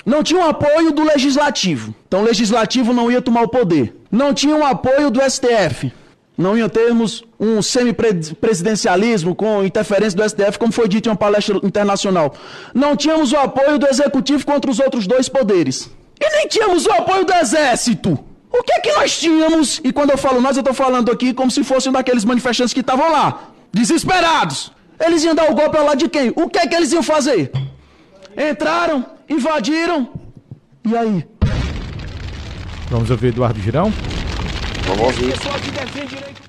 não 0.05 0.21
tinha 0.21 0.41
o 0.41 0.49
apoio 0.49 0.91
do 0.91 1.05
legislativo. 1.05 1.95
Então 2.05 2.19
o 2.19 2.25
legislativo 2.25 2.91
não 2.91 3.09
ia 3.09 3.21
tomar 3.21 3.43
o 3.43 3.47
poder. 3.47 3.95
Não 4.11 4.33
tinha 4.33 4.57
o 4.57 4.65
apoio 4.65 5.09
do 5.09 5.21
STF 5.21 5.89
não 6.37 6.57
ia 6.57 6.67
termos 6.67 7.23
um 7.43 7.61
semipresidencialismo 7.61 9.35
com 9.35 9.63
interferência 9.63 10.17
do 10.17 10.27
STF, 10.27 10.57
como 10.57 10.71
foi 10.71 10.87
dito 10.87 11.07
em 11.07 11.11
uma 11.11 11.15
palestra 11.15 11.59
internacional. 11.63 12.33
Não 12.73 12.95
tínhamos 12.95 13.31
o 13.31 13.37
apoio 13.37 13.77
do 13.77 13.87
executivo 13.87 14.45
contra 14.45 14.71
os 14.71 14.79
outros 14.79 15.05
dois 15.05 15.27
poderes. 15.27 15.89
E 16.19 16.29
nem 16.37 16.47
tínhamos 16.47 16.85
o 16.85 16.91
apoio 16.91 17.25
do 17.25 17.33
exército. 17.33 18.17
O 18.51 18.63
que 18.63 18.73
é 18.73 18.79
que 18.79 18.93
nós 18.93 19.19
tínhamos? 19.19 19.81
E 19.83 19.91
quando 19.91 20.11
eu 20.11 20.17
falo 20.17 20.39
nós, 20.39 20.55
eu 20.55 20.61
estou 20.61 20.73
falando 20.73 21.11
aqui 21.11 21.33
como 21.33 21.51
se 21.51 21.63
fossem 21.63 21.91
daqueles 21.91 22.23
manifestantes 22.23 22.73
que 22.73 22.81
estavam 22.81 23.11
lá, 23.11 23.49
desesperados. 23.71 24.71
Eles 24.99 25.23
iam 25.23 25.35
dar 25.35 25.51
o 25.51 25.55
golpe 25.55 25.75
ao 25.77 25.85
lado 25.85 25.97
de 25.97 26.07
quem? 26.07 26.31
O 26.35 26.47
que 26.47 26.59
é 26.59 26.67
que 26.67 26.75
eles 26.75 26.93
iam 26.93 27.03
fazer? 27.03 27.51
Entraram, 28.37 29.05
invadiram, 29.27 30.09
e 30.85 30.95
aí? 30.95 31.25
Vamos 32.89 33.09
ouvir 33.09 33.27
Eduardo 33.27 33.59
Girão? 33.59 33.91
Vamos 34.85 35.01
ouvir. 35.01 35.31
pessoal 35.31 35.55
que 35.59 35.71
defende 35.71 36.07
direito... 36.07 36.42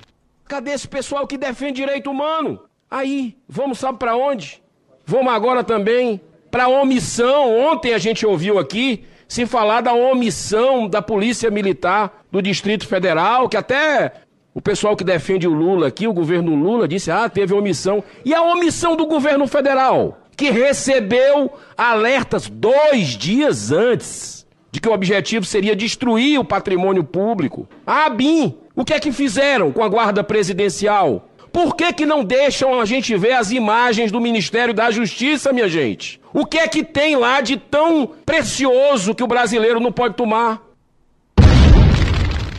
Cadê 0.47 0.71
esse 0.71 0.87
pessoal 0.87 1.25
que 1.25 1.37
defende 1.37 1.81
direito 1.81 2.09
humano? 2.09 2.61
Aí, 2.89 3.35
vamos 3.49 3.79
sabe 3.79 3.97
para 3.97 4.15
onde? 4.15 4.61
Vamos 5.03 5.33
agora 5.33 5.63
também 5.63 6.21
para 6.51 6.67
omissão. 6.67 7.57
Ontem 7.57 7.93
a 7.93 7.97
gente 7.97 8.25
ouviu 8.25 8.59
aqui 8.59 9.03
se 9.27 9.45
falar 9.45 9.81
da 9.81 9.93
omissão 9.93 10.87
da 10.87 11.01
Polícia 11.01 11.49
Militar 11.49 12.23
do 12.31 12.41
Distrito 12.41 12.87
Federal, 12.87 13.49
que 13.49 13.57
até 13.57 14.13
o 14.53 14.61
pessoal 14.61 14.95
que 14.95 15.03
defende 15.03 15.47
o 15.47 15.53
Lula 15.53 15.87
aqui, 15.87 16.07
o 16.07 16.13
governo 16.13 16.55
Lula, 16.55 16.87
disse: 16.87 17.09
ah, 17.09 17.27
teve 17.27 17.53
omissão. 17.53 18.03
E 18.23 18.33
a 18.33 18.41
omissão 18.43 18.95
do 18.95 19.07
governo 19.07 19.47
federal, 19.47 20.19
que 20.37 20.51
recebeu 20.51 21.51
alertas 21.75 22.47
dois 22.47 23.09
dias 23.09 23.71
antes 23.71 24.45
de 24.71 24.79
que 24.79 24.87
o 24.87 24.93
objetivo 24.93 25.45
seria 25.45 25.75
destruir 25.75 26.39
o 26.39 26.45
patrimônio 26.45 27.03
público. 27.03 27.67
A 27.85 28.05
ABIN, 28.05 28.55
o 28.75 28.83
que 28.83 28.93
é 28.93 28.99
que 28.99 29.11
fizeram 29.11 29.71
com 29.71 29.83
a 29.83 29.87
guarda 29.87 30.23
presidencial? 30.23 31.29
Por 31.51 31.75
que, 31.75 31.93
que 31.93 32.05
não 32.05 32.23
deixam 32.23 32.81
a 32.81 32.85
gente 32.85 33.15
ver 33.15 33.31
as 33.31 33.49
imagens 33.51 34.11
do 34.11 34.19
Ministério 34.19 34.73
da 34.73 34.91
Justiça, 34.91 35.53
minha 35.53 35.69
gente? 35.69 36.19
O 36.33 36.45
que 36.45 36.57
é 36.57 36.67
que 36.67 36.83
tem 36.83 37.15
lá 37.15 37.39
de 37.39 37.55
tão 37.55 38.11
precioso 38.25 39.15
que 39.15 39.23
o 39.23 39.27
brasileiro 39.27 39.79
não 39.79 39.91
pode 39.91 40.15
tomar? 40.15 40.61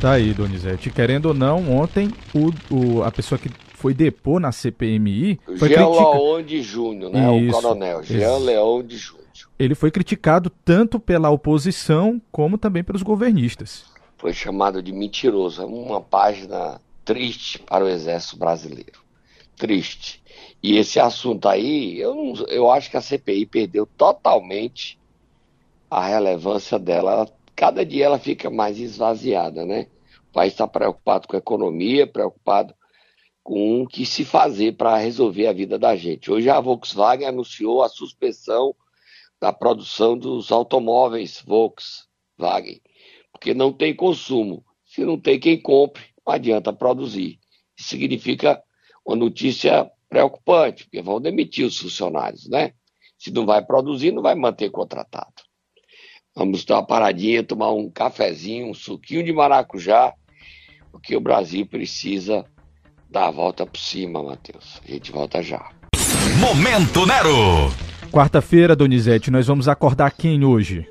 Tá 0.01 0.13
aí, 0.13 0.33
Donizete. 0.33 0.89
Querendo 0.89 1.27
ou 1.27 1.35
não, 1.35 1.71
ontem 1.71 2.11
o, 2.35 2.51
o 2.75 3.03
a 3.03 3.13
pessoa 3.13 3.39
que 3.39 3.51
foi 3.75 3.93
depor 3.93 4.41
na 4.41 4.51
CPMI. 4.51 5.39
Foi 5.59 5.69
Jean 5.69 5.85
critica... 5.85 6.11
Leon 6.11 6.43
de 6.43 6.63
Júnior, 6.63 7.13
né? 7.13 7.37
Isso, 7.39 7.59
o 7.59 7.63
coronel. 7.63 8.03
Jean 8.03 8.39
Leon 8.39 8.83
de 8.83 8.97
Júnior 8.97 9.27
ele 9.59 9.75
foi 9.75 9.91
criticado 9.91 10.51
tanto 10.65 11.01
pela 11.01 11.31
oposição 11.31 12.21
como 12.31 12.59
também 12.59 12.85
pelos 12.85 13.03
governistas. 13.03 13.85
Foi 14.27 14.33
chamado 14.33 14.83
de 14.83 14.93
mentiroso. 14.93 15.63
É 15.63 15.65
uma 15.65 16.01
página 16.01 16.81
triste 17.05 17.61
para 17.61 17.85
o 17.85 17.89
Exército 17.89 18.37
Brasileiro. 18.37 19.01
Triste. 19.57 20.21
E 20.61 20.77
esse 20.77 20.99
assunto 20.99 21.49
aí, 21.49 21.97
eu, 22.01 22.13
não, 22.13 22.35
eu 22.49 22.69
acho 22.69 22.91
que 22.91 22.97
a 22.97 23.01
CPI 23.01 23.47
perdeu 23.47 23.87
totalmente 23.87 24.99
a 25.89 26.05
relevância 26.05 26.77
dela. 26.77 27.33
Cada 27.55 27.87
dia 27.87 28.07
ela 28.07 28.19
fica 28.19 28.51
mais 28.51 28.81
esvaziada, 28.81 29.65
né? 29.65 29.87
O 30.31 30.33
país 30.33 30.55
está 30.55 30.67
preocupado 30.67 31.29
com 31.29 31.37
a 31.37 31.39
economia, 31.39 32.05
preocupado 32.05 32.75
com 33.45 33.83
o 33.83 33.87
que 33.87 34.05
se 34.05 34.25
fazer 34.25 34.73
para 34.73 34.97
resolver 34.97 35.47
a 35.47 35.53
vida 35.53 35.79
da 35.79 35.95
gente. 35.95 36.33
Hoje 36.33 36.51
a 36.51 36.59
Volkswagen 36.59 37.29
anunciou 37.29 37.81
a 37.81 37.89
suspensão 37.89 38.75
da 39.41 39.53
produção 39.53 40.19
dos 40.19 40.51
automóveis 40.51 41.41
Volkswagen, 41.47 42.81
porque 43.37 43.53
não 43.53 43.71
tem 43.71 43.95
consumo. 43.95 44.65
Se 44.87 45.05
não 45.05 45.21
tem 45.21 45.39
quem 45.39 45.61
compre, 45.61 46.03
não 46.27 46.35
adianta 46.35 46.73
produzir. 46.73 47.39
Isso 47.79 47.89
significa 47.89 48.63
uma 49.05 49.15
notícia 49.15 49.91
preocupante, 50.09 50.85
porque 50.85 51.03
vão 51.03 51.21
demitir 51.21 51.67
os 51.67 51.79
funcionários, 51.79 52.49
né? 52.49 52.73
Se 53.19 53.31
não 53.31 53.45
vai 53.45 53.63
produzir, 53.63 54.11
não 54.11 54.23
vai 54.23 54.35
manter 54.35 54.71
contratado. 54.71 55.35
Vamos 56.35 56.65
dar 56.65 56.77
uma 56.77 56.87
paradinha, 56.87 57.45
tomar 57.45 57.73
um 57.73 57.91
cafezinho, 57.91 58.71
um 58.71 58.75
suquinho 58.75 59.23
de 59.23 59.33
maracujá, 59.33 60.15
porque 60.91 61.15
o 61.17 61.21
Brasil 61.21 61.67
precisa 61.67 62.45
dar 63.11 63.27
a 63.27 63.31
volta 63.31 63.67
por 63.67 63.79
cima, 63.79 64.23
Matheus. 64.23 64.81
A 64.83 64.91
gente 64.91 65.13
volta 65.13 65.43
já. 65.43 65.71
Momento 66.41 67.07
Nero! 67.07 67.71
Quarta-feira, 68.11 68.75
Donizete, 68.75 69.31
nós 69.31 69.47
vamos 69.47 69.69
acordar 69.69 70.11
quem 70.13 70.45
hoje? 70.45 70.87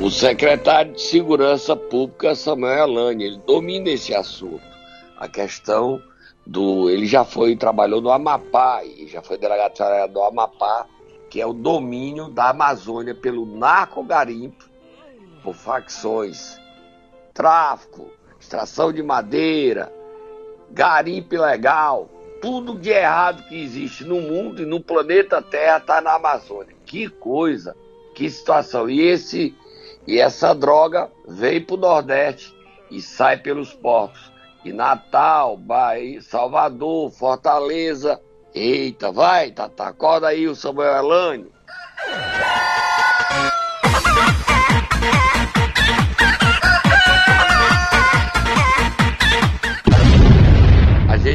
O 0.00 0.10
secretário 0.10 0.92
de 0.92 1.00
Segurança 1.00 1.74
Pública, 1.74 2.34
Samuel 2.34 2.82
Alani, 2.82 3.24
ele 3.24 3.38
domina 3.46 3.88
esse 3.88 4.14
assunto. 4.14 4.62
A 5.16 5.26
questão 5.26 6.00
do. 6.46 6.90
Ele 6.90 7.06
já 7.06 7.24
foi, 7.24 7.56
trabalhou 7.56 8.02
no 8.02 8.10
Amapá, 8.10 8.84
e 8.84 9.08
já 9.08 9.22
foi 9.22 9.38
delegado 9.38 10.12
do 10.12 10.22
Amapá, 10.22 10.86
que 11.30 11.40
é 11.40 11.46
o 11.46 11.54
domínio 11.54 12.28
da 12.28 12.50
Amazônia 12.50 13.14
pelo 13.14 13.46
narco-garimpo, 13.46 14.64
por 15.42 15.54
facções, 15.54 16.60
tráfico, 17.32 18.10
extração 18.38 18.92
de 18.92 19.02
madeira, 19.02 19.90
garimpo 20.70 21.34
ilegal, 21.34 22.08
tudo 22.42 22.78
de 22.78 22.90
errado 22.90 23.48
que 23.48 23.60
existe 23.60 24.04
no 24.04 24.20
mundo 24.20 24.62
e 24.62 24.66
no 24.66 24.78
planeta 24.78 25.40
Terra 25.40 25.78
está 25.78 26.00
na 26.02 26.14
Amazônia. 26.14 26.76
Que 26.84 27.08
coisa, 27.08 27.74
que 28.14 28.28
situação. 28.28 28.88
E 28.88 29.00
esse 29.00 29.54
e 30.06 30.18
essa 30.20 30.54
droga 30.54 31.10
vem 31.26 31.60
para 31.60 31.74
o 31.74 31.78
Nordeste 31.78 32.54
e 32.90 33.00
sai 33.00 33.36
pelos 33.36 33.72
portos. 33.74 34.32
E 34.64 34.72
Natal, 34.72 35.56
Bahia, 35.56 36.20
Salvador, 36.22 37.10
Fortaleza. 37.10 38.20
Eita, 38.54 39.12
vai, 39.12 39.50
Tata, 39.50 39.84
acorda 39.84 40.28
aí 40.28 40.48
o 40.48 40.54
Samuel 40.54 40.96
Elane. 40.96 41.56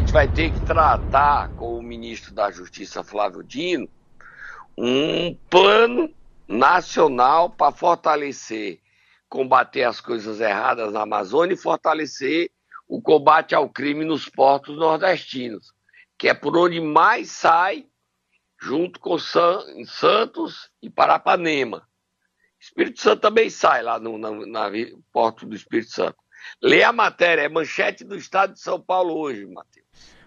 gente 0.01 0.13
vai 0.13 0.28
ter 0.28 0.51
que 0.51 0.60
tratar 0.62 1.50
com 1.56 1.78
o 1.78 1.84
ministro 1.84 2.34
da 2.34 2.50
Justiça, 2.50 3.04
Flávio 3.04 3.44
Dino, 3.44 3.88
um 4.78 5.36
plano 5.50 6.10
nacional 6.51 7.50
para 7.50 7.72
fortalecer, 7.72 8.81
combater 9.29 9.84
as 9.84 10.01
coisas 10.01 10.41
erradas 10.41 10.91
na 10.91 11.01
Amazônia 11.01 11.53
e 11.53 11.58
fortalecer 11.58 12.51
o 12.88 13.01
combate 13.01 13.55
ao 13.55 13.70
crime 13.70 14.03
nos 14.03 14.27
portos 14.27 14.77
nordestinos, 14.77 15.74
que 16.17 16.27
é 16.27 16.34
por 16.34 16.58
onde 16.58 16.81
mais 16.81 17.31
sai, 17.31 17.88
junto 18.62 19.00
com 19.00 19.17
Santos 19.17 20.70
e 20.81 20.89
Parapanema. 20.89 21.88
Espírito 22.60 23.01
Santo 23.01 23.22
também 23.22 23.50
sai 23.50 23.81
lá 23.81 23.98
no, 23.98 24.17
no, 24.17 25.03
porto 25.12 25.48
do 25.48 25.55
Espírito 25.55 25.91
Santo. 25.91 26.17
Lê 26.62 26.84
a 26.84 26.91
matéria, 26.91 27.43
é 27.43 27.50
manchete 27.50 28.03
do 28.03 28.15
Estado 28.15 28.53
de 28.53 28.60
São 28.60 28.79
Paulo 28.79 29.17
hoje, 29.17 29.46
Matheus. 29.48 29.81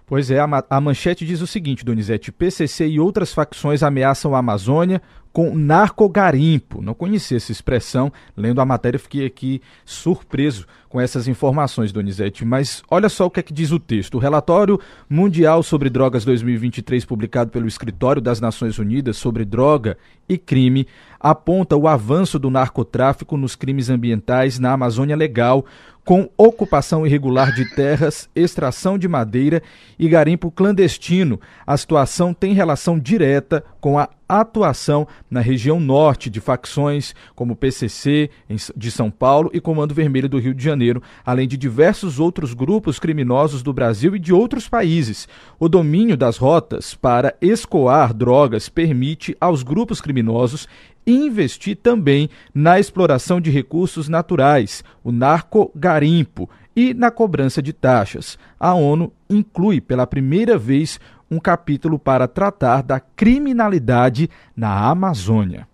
Pois 0.06 0.30
é, 0.30 0.38
a, 0.38 0.64
a 0.68 0.80
manchete 0.80 1.24
diz 1.24 1.40
o 1.40 1.46
seguinte, 1.46 1.84
Donizete: 1.84 2.30
PCC 2.30 2.86
e 2.86 3.00
outras 3.00 3.32
facções 3.32 3.82
ameaçam 3.82 4.34
a 4.34 4.38
Amazônia 4.38 5.00
com 5.34 5.52
narcogarimpo. 5.52 6.80
Não 6.80 6.94
conhecia 6.94 7.36
essa 7.36 7.50
expressão. 7.50 8.12
Lendo 8.36 8.60
a 8.60 8.64
matéria, 8.64 9.00
fiquei 9.00 9.26
aqui 9.26 9.60
surpreso 9.84 10.64
com 10.88 11.00
essas 11.00 11.26
informações, 11.26 11.90
Donizete. 11.90 12.44
Mas 12.44 12.84
olha 12.88 13.08
só 13.08 13.26
o 13.26 13.30
que 13.30 13.40
é 13.40 13.42
que 13.42 13.52
diz 13.52 13.72
o 13.72 13.80
texto. 13.80 14.14
O 14.14 14.20
relatório 14.20 14.78
mundial 15.10 15.60
sobre 15.64 15.90
drogas 15.90 16.24
2023, 16.24 17.04
publicado 17.04 17.50
pelo 17.50 17.66
Escritório 17.66 18.22
das 18.22 18.40
Nações 18.40 18.78
Unidas 18.78 19.16
sobre 19.16 19.44
droga 19.44 19.98
e 20.28 20.38
crime, 20.38 20.86
aponta 21.18 21.74
o 21.74 21.88
avanço 21.88 22.38
do 22.38 22.48
narcotráfico 22.48 23.36
nos 23.36 23.56
crimes 23.56 23.90
ambientais 23.90 24.60
na 24.60 24.72
Amazônia 24.72 25.16
Legal, 25.16 25.66
com 26.04 26.28
ocupação 26.36 27.06
irregular 27.06 27.52
de 27.52 27.64
terras, 27.74 28.28
extração 28.34 28.98
de 28.98 29.08
madeira 29.08 29.62
e 29.98 30.08
garimpo 30.08 30.50
clandestino. 30.50 31.40
A 31.66 31.76
situação 31.76 32.34
tem 32.34 32.52
relação 32.52 32.98
direta 32.98 33.64
com 33.80 33.98
a 33.98 34.08
atuação 34.28 35.06
na 35.30 35.40
região 35.40 35.78
norte 35.78 36.30
de 36.30 36.40
facções 36.40 37.14
como 37.34 37.56
PCC 37.56 38.30
de 38.74 38.90
São 38.90 39.10
Paulo 39.10 39.50
e 39.52 39.60
Comando 39.60 39.94
Vermelho 39.94 40.28
do 40.28 40.38
Rio 40.38 40.54
de 40.54 40.64
Janeiro, 40.64 41.02
além 41.24 41.46
de 41.46 41.56
diversos 41.56 42.18
outros 42.18 42.54
grupos 42.54 42.98
criminosos 42.98 43.62
do 43.62 43.72
Brasil 43.72 44.16
e 44.16 44.18
de 44.18 44.32
outros 44.32 44.68
países. 44.68 45.28
O 45.58 45.68
domínio 45.68 46.16
das 46.16 46.36
rotas 46.36 46.94
para 46.94 47.34
escoar 47.40 48.14
drogas 48.14 48.68
permite 48.68 49.36
aos 49.40 49.62
grupos 49.62 50.00
criminosos 50.00 50.66
investir 51.06 51.76
também 51.76 52.30
na 52.54 52.78
exploração 52.78 53.40
de 53.40 53.50
recursos 53.50 54.08
naturais, 54.08 54.82
o 55.02 55.12
narcogarimpo 55.12 56.48
e 56.74 56.92
na 56.94 57.10
cobrança 57.10 57.62
de 57.62 57.72
taxas. 57.72 58.38
A 58.58 58.74
ONU 58.74 59.12
inclui 59.28 59.80
pela 59.80 60.06
primeira 60.06 60.58
vez 60.58 60.98
um 61.30 61.38
capítulo 61.38 61.98
para 61.98 62.28
tratar 62.28 62.82
da 62.82 63.00
criminalidade 63.00 64.28
na 64.56 64.88
Amazônia. 64.88 65.68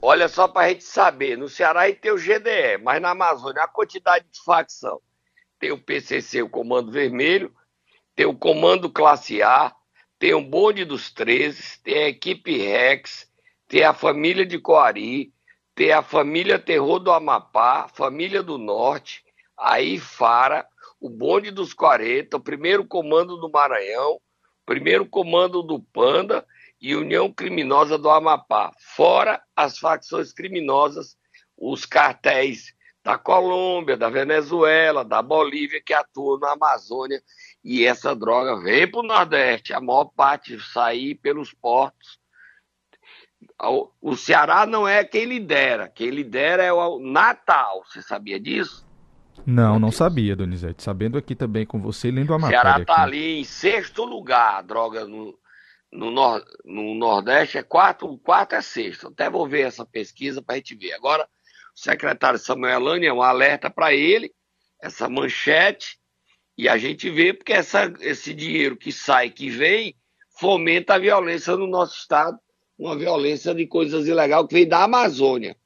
Olha 0.00 0.28
só 0.28 0.48
para 0.48 0.66
a 0.66 0.68
gente 0.70 0.84
saber, 0.84 1.38
no 1.38 1.48
Ceará 1.48 1.82
tem 1.92 2.10
o 2.10 2.16
GDE, 2.16 2.82
mas 2.82 3.00
na 3.00 3.10
Amazônia 3.10 3.62
a 3.62 3.68
quantidade 3.68 4.24
de 4.32 4.42
facção. 4.44 5.00
Tem 5.60 5.70
o 5.70 5.78
PCC, 5.78 6.42
o 6.42 6.48
Comando 6.48 6.90
Vermelho, 6.90 7.52
tem 8.16 8.26
o 8.26 8.34
Comando 8.34 8.90
Classe 8.90 9.42
A, 9.42 9.72
tem 10.18 10.34
o 10.34 10.42
Bonde 10.42 10.84
dos 10.84 11.10
13, 11.12 11.80
tem 11.84 12.04
a 12.04 12.08
equipe 12.08 12.58
Rex, 12.58 13.30
tem 13.72 13.84
a 13.84 13.94
família 13.94 14.44
de 14.44 14.58
Coari, 14.58 15.32
tem 15.74 15.92
a 15.92 16.02
família 16.02 16.58
Terror 16.58 16.98
do 16.98 17.10
Amapá, 17.10 17.88
família 17.88 18.42
do 18.42 18.58
Norte, 18.58 19.24
aí 19.58 19.98
Fara, 19.98 20.66
o 21.00 21.08
Bonde 21.08 21.50
dos 21.50 21.72
40, 21.72 22.36
o 22.36 22.40
primeiro 22.40 22.84
comando 22.84 23.38
do 23.38 23.50
Maranhão, 23.50 24.20
primeiro 24.66 25.06
comando 25.06 25.62
do 25.62 25.80
Panda 25.80 26.46
e 26.78 26.94
União 26.94 27.32
Criminosa 27.32 27.96
do 27.96 28.10
Amapá, 28.10 28.72
fora 28.78 29.42
as 29.56 29.78
facções 29.78 30.34
criminosas, 30.34 31.16
os 31.56 31.86
cartéis 31.86 32.74
da 33.02 33.16
Colômbia, 33.16 33.96
da 33.96 34.10
Venezuela, 34.10 35.02
da 35.02 35.22
Bolívia 35.22 35.82
que 35.82 35.94
atuam 35.94 36.38
na 36.38 36.52
Amazônia 36.52 37.22
e 37.64 37.86
essa 37.86 38.14
droga 38.14 38.60
vem 38.60 38.86
para 38.86 39.00
o 39.00 39.02
Nordeste, 39.02 39.72
a 39.72 39.80
maior 39.80 40.12
parte 40.14 40.60
sair 40.60 41.14
pelos 41.14 41.54
portos. 41.54 42.20
O 44.00 44.16
Ceará 44.16 44.66
não 44.66 44.86
é 44.86 45.04
quem 45.04 45.24
lidera, 45.24 45.88
quem 45.88 46.10
lidera 46.10 46.62
é 46.62 46.72
o 46.72 46.98
Natal, 46.98 47.82
você 47.86 48.02
sabia 48.02 48.38
disso? 48.38 48.86
Não, 49.46 49.78
não 49.78 49.90
sabia, 49.90 50.36
Donizete. 50.36 50.82
Sabendo 50.82 51.18
aqui 51.18 51.34
também 51.34 51.66
com 51.66 51.80
você, 51.80 52.10
lendo 52.10 52.34
a 52.34 52.38
matéria. 52.38 52.58
O 52.58 52.62
Ceará 52.62 52.80
está 52.80 53.02
ali 53.02 53.40
em 53.40 53.44
sexto 53.44 54.04
lugar, 54.04 54.62
droga 54.62 55.06
no, 55.06 55.36
no, 55.92 56.10
nor, 56.10 56.44
no 56.64 56.94
Nordeste 56.94 57.58
é 57.58 57.62
quarto, 57.62 58.18
quarto 58.18 58.54
é 58.54 58.62
sexto. 58.62 59.08
Até 59.08 59.28
vou 59.28 59.46
ver 59.46 59.62
essa 59.62 59.84
pesquisa 59.84 60.40
para 60.40 60.54
a 60.54 60.58
gente 60.58 60.74
ver. 60.74 60.92
Agora, 60.92 61.24
o 61.74 61.80
secretário 61.80 62.38
Samuel 62.38 62.76
Alani 62.76 63.06
é 63.06 63.12
um 63.12 63.22
alerta 63.22 63.70
para 63.70 63.92
ele, 63.92 64.32
essa 64.80 65.08
manchete, 65.08 65.98
e 66.56 66.68
a 66.68 66.76
gente 66.76 67.10
vê 67.10 67.32
porque 67.32 67.52
essa, 67.52 67.92
esse 68.00 68.34
dinheiro 68.34 68.76
que 68.76 68.92
sai, 68.92 69.30
que 69.30 69.48
vem, 69.48 69.96
fomenta 70.38 70.94
a 70.94 70.98
violência 70.98 71.56
no 71.56 71.66
nosso 71.66 71.96
estado, 71.96 72.38
uma 72.82 72.96
violência 72.96 73.54
de 73.54 73.64
coisas 73.66 74.08
ilegais 74.08 74.46
que 74.46 74.54
vem 74.54 74.66
da 74.66 74.82
Amazônia. 74.82 75.56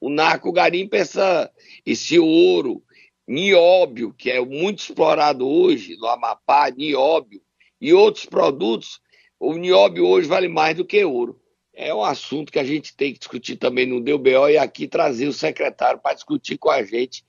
O 0.00 0.08
narco 0.08 0.50
garimpa 0.50 0.96
essa, 0.96 1.50
esse 1.84 2.18
ouro, 2.18 2.82
nióbio, 3.28 4.14
que 4.16 4.30
é 4.30 4.40
muito 4.40 4.80
explorado 4.80 5.46
hoje 5.46 5.96
no 5.96 6.06
Amapá, 6.06 6.70
nióbio, 6.70 7.42
e 7.80 7.92
outros 7.92 8.24
produtos, 8.24 9.00
o 9.38 9.54
nióbio 9.54 10.06
hoje 10.06 10.26
vale 10.26 10.48
mais 10.48 10.76
do 10.76 10.84
que 10.84 11.04
ouro. 11.04 11.38
É 11.74 11.94
um 11.94 12.02
assunto 12.02 12.50
que 12.50 12.58
a 12.58 12.64
gente 12.64 12.96
tem 12.96 13.12
que 13.12 13.18
discutir 13.18 13.56
também 13.56 13.86
no 13.86 14.00
DBO 14.00 14.48
e 14.48 14.56
aqui 14.56 14.88
trazer 14.88 15.26
o 15.26 15.32
secretário 15.32 16.00
para 16.00 16.14
discutir 16.14 16.56
com 16.56 16.70
a 16.70 16.82
gente 16.82 17.24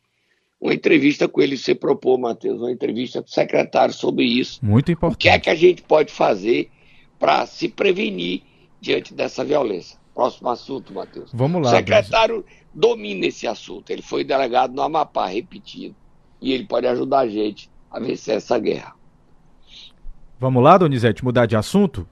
uma 0.60 0.74
entrevista 0.74 1.28
com 1.28 1.42
ele, 1.42 1.58
você 1.58 1.76
propôs, 1.76 2.18
Matheus, 2.18 2.62
uma 2.62 2.72
entrevista 2.72 3.22
com 3.22 3.28
o 3.28 3.32
secretário 3.32 3.94
sobre 3.94 4.24
isso. 4.24 4.64
Muito 4.64 4.90
importante. 4.90 5.16
O 5.16 5.20
que 5.20 5.28
é 5.28 5.38
que 5.38 5.50
a 5.50 5.56
gente 5.56 5.82
pode 5.82 6.14
fazer 6.14 6.70
para 7.20 7.46
se 7.46 7.68
prevenir 7.68 8.44
diante 8.84 9.14
dessa 9.14 9.46
violência? 9.46 9.98
Próximo 10.14 10.50
assunto, 10.50 10.94
Matheus. 10.94 11.32
Vamos 11.34 11.64
lá. 11.64 11.70
O 11.70 11.76
secretário 11.76 12.46
domina 12.74 13.26
esse 13.26 13.48
assunto. 13.48 13.90
Ele 13.90 14.02
foi 14.02 14.24
delegado 14.24 14.74
no 14.74 14.82
Amapá, 14.82 15.26
repetido. 15.26 15.96
E 16.42 16.52
ele 16.52 16.66
pode 16.66 16.86
ajudar 16.86 17.20
a 17.20 17.28
gente 17.28 17.70
a 17.90 18.00
vencer 18.00 18.36
essa 18.36 18.60
guerra. 18.60 18.94
Vamos 20.40 20.62
lá, 20.62 20.78
Donizete, 20.78 21.24
mudar 21.24 21.46
de 21.46 21.56
assunto? 21.56 22.06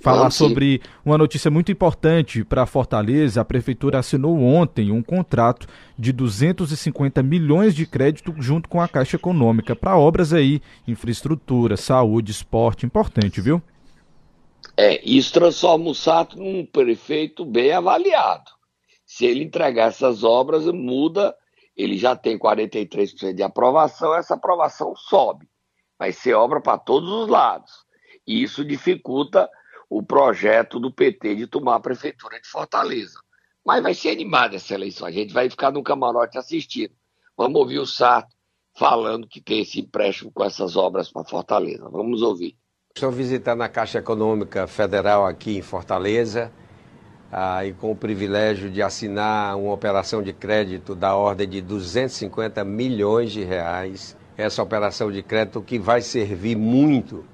Falar 0.00 0.18
Vamos, 0.18 0.34
sobre 0.34 0.80
uma 1.04 1.16
notícia 1.16 1.50
muito 1.50 1.70
importante 1.70 2.42
para 2.42 2.66
Fortaleza. 2.66 3.40
A 3.40 3.44
prefeitura 3.44 3.98
assinou 3.98 4.38
ontem 4.40 4.90
um 4.90 5.02
contrato 5.02 5.66
de 5.98 6.12
250 6.12 7.22
milhões 7.22 7.74
de 7.74 7.86
crédito 7.86 8.34
junto 8.38 8.68
com 8.68 8.80
a 8.80 8.88
Caixa 8.88 9.16
Econômica 9.16 9.76
para 9.76 9.96
obras 9.96 10.32
aí, 10.32 10.60
infraestrutura, 10.88 11.76
saúde, 11.76 12.32
esporte, 12.32 12.86
importante, 12.86 13.40
viu? 13.40 13.62
É, 14.76 15.00
isso 15.08 15.32
transforma 15.32 15.90
o 15.90 15.94
Sato 15.94 16.36
num 16.36 16.66
prefeito 16.66 17.44
bem 17.44 17.72
avaliado 17.72 18.54
se 19.04 19.26
ele 19.26 19.44
entregar 19.44 19.88
essas 19.88 20.24
obras, 20.24 20.64
muda, 20.66 21.36
ele 21.76 21.96
já 21.96 22.16
tem 22.16 22.38
43% 22.38 23.32
de 23.32 23.42
aprovação, 23.44 24.14
essa 24.14 24.34
aprovação 24.34 24.94
sobe. 24.96 25.48
Vai 25.98 26.10
ser 26.12 26.34
obra 26.34 26.60
para 26.60 26.78
todos 26.78 27.08
os 27.08 27.28
lados. 27.28 27.84
E 28.26 28.42
isso 28.42 28.64
dificulta 28.64 29.48
o 29.88 30.02
projeto 30.02 30.80
do 30.80 30.92
PT 30.92 31.36
de 31.36 31.46
tomar 31.46 31.76
a 31.76 31.80
prefeitura 31.80 32.40
de 32.40 32.48
Fortaleza. 32.48 33.20
Mas 33.64 33.82
vai 33.82 33.94
ser 33.94 34.10
animada 34.10 34.56
essa 34.56 34.74
eleição. 34.74 35.06
A 35.06 35.12
gente 35.12 35.32
vai 35.32 35.48
ficar 35.48 35.70
no 35.70 35.82
camarote 35.82 36.36
assistindo. 36.36 36.94
Vamos 37.36 37.60
ouvir 37.60 37.78
o 37.78 37.86
Sato 37.86 38.34
falando 38.76 39.28
que 39.28 39.40
tem 39.40 39.60
esse 39.60 39.80
empréstimo 39.80 40.32
com 40.32 40.44
essas 40.44 40.76
obras 40.76 41.10
para 41.10 41.24
Fortaleza. 41.24 41.88
Vamos 41.88 42.20
ouvir. 42.20 42.56
Estou 42.96 43.10
visitando 43.10 43.62
a 43.62 43.68
Caixa 43.68 43.98
Econômica 43.98 44.68
Federal 44.68 45.26
aqui 45.26 45.58
em 45.58 45.62
Fortaleza 45.62 46.52
ah, 47.32 47.66
e 47.66 47.72
com 47.72 47.90
o 47.90 47.96
privilégio 47.96 48.70
de 48.70 48.80
assinar 48.80 49.56
uma 49.56 49.72
operação 49.72 50.22
de 50.22 50.32
crédito 50.32 50.94
da 50.94 51.16
ordem 51.16 51.48
de 51.48 51.60
250 51.60 52.62
milhões 52.62 53.32
de 53.32 53.42
reais. 53.42 54.16
Essa 54.36 54.62
operação 54.62 55.10
de 55.10 55.24
crédito 55.24 55.60
que 55.60 55.76
vai 55.76 56.02
servir 56.02 56.54
muito 56.54 57.24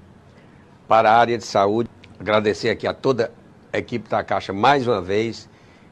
para 0.87 1.11
a 1.11 1.15
área 1.15 1.37
de 1.37 1.45
saúde. 1.45 1.91
Agradecer 2.19 2.71
aqui 2.71 2.87
a 2.87 2.93
toda 2.95 3.31
a 3.71 3.77
equipe 3.77 4.09
da 4.09 4.23
Caixa 4.23 4.51
mais 4.51 4.87
uma 4.87 4.99
vez, 4.99 5.47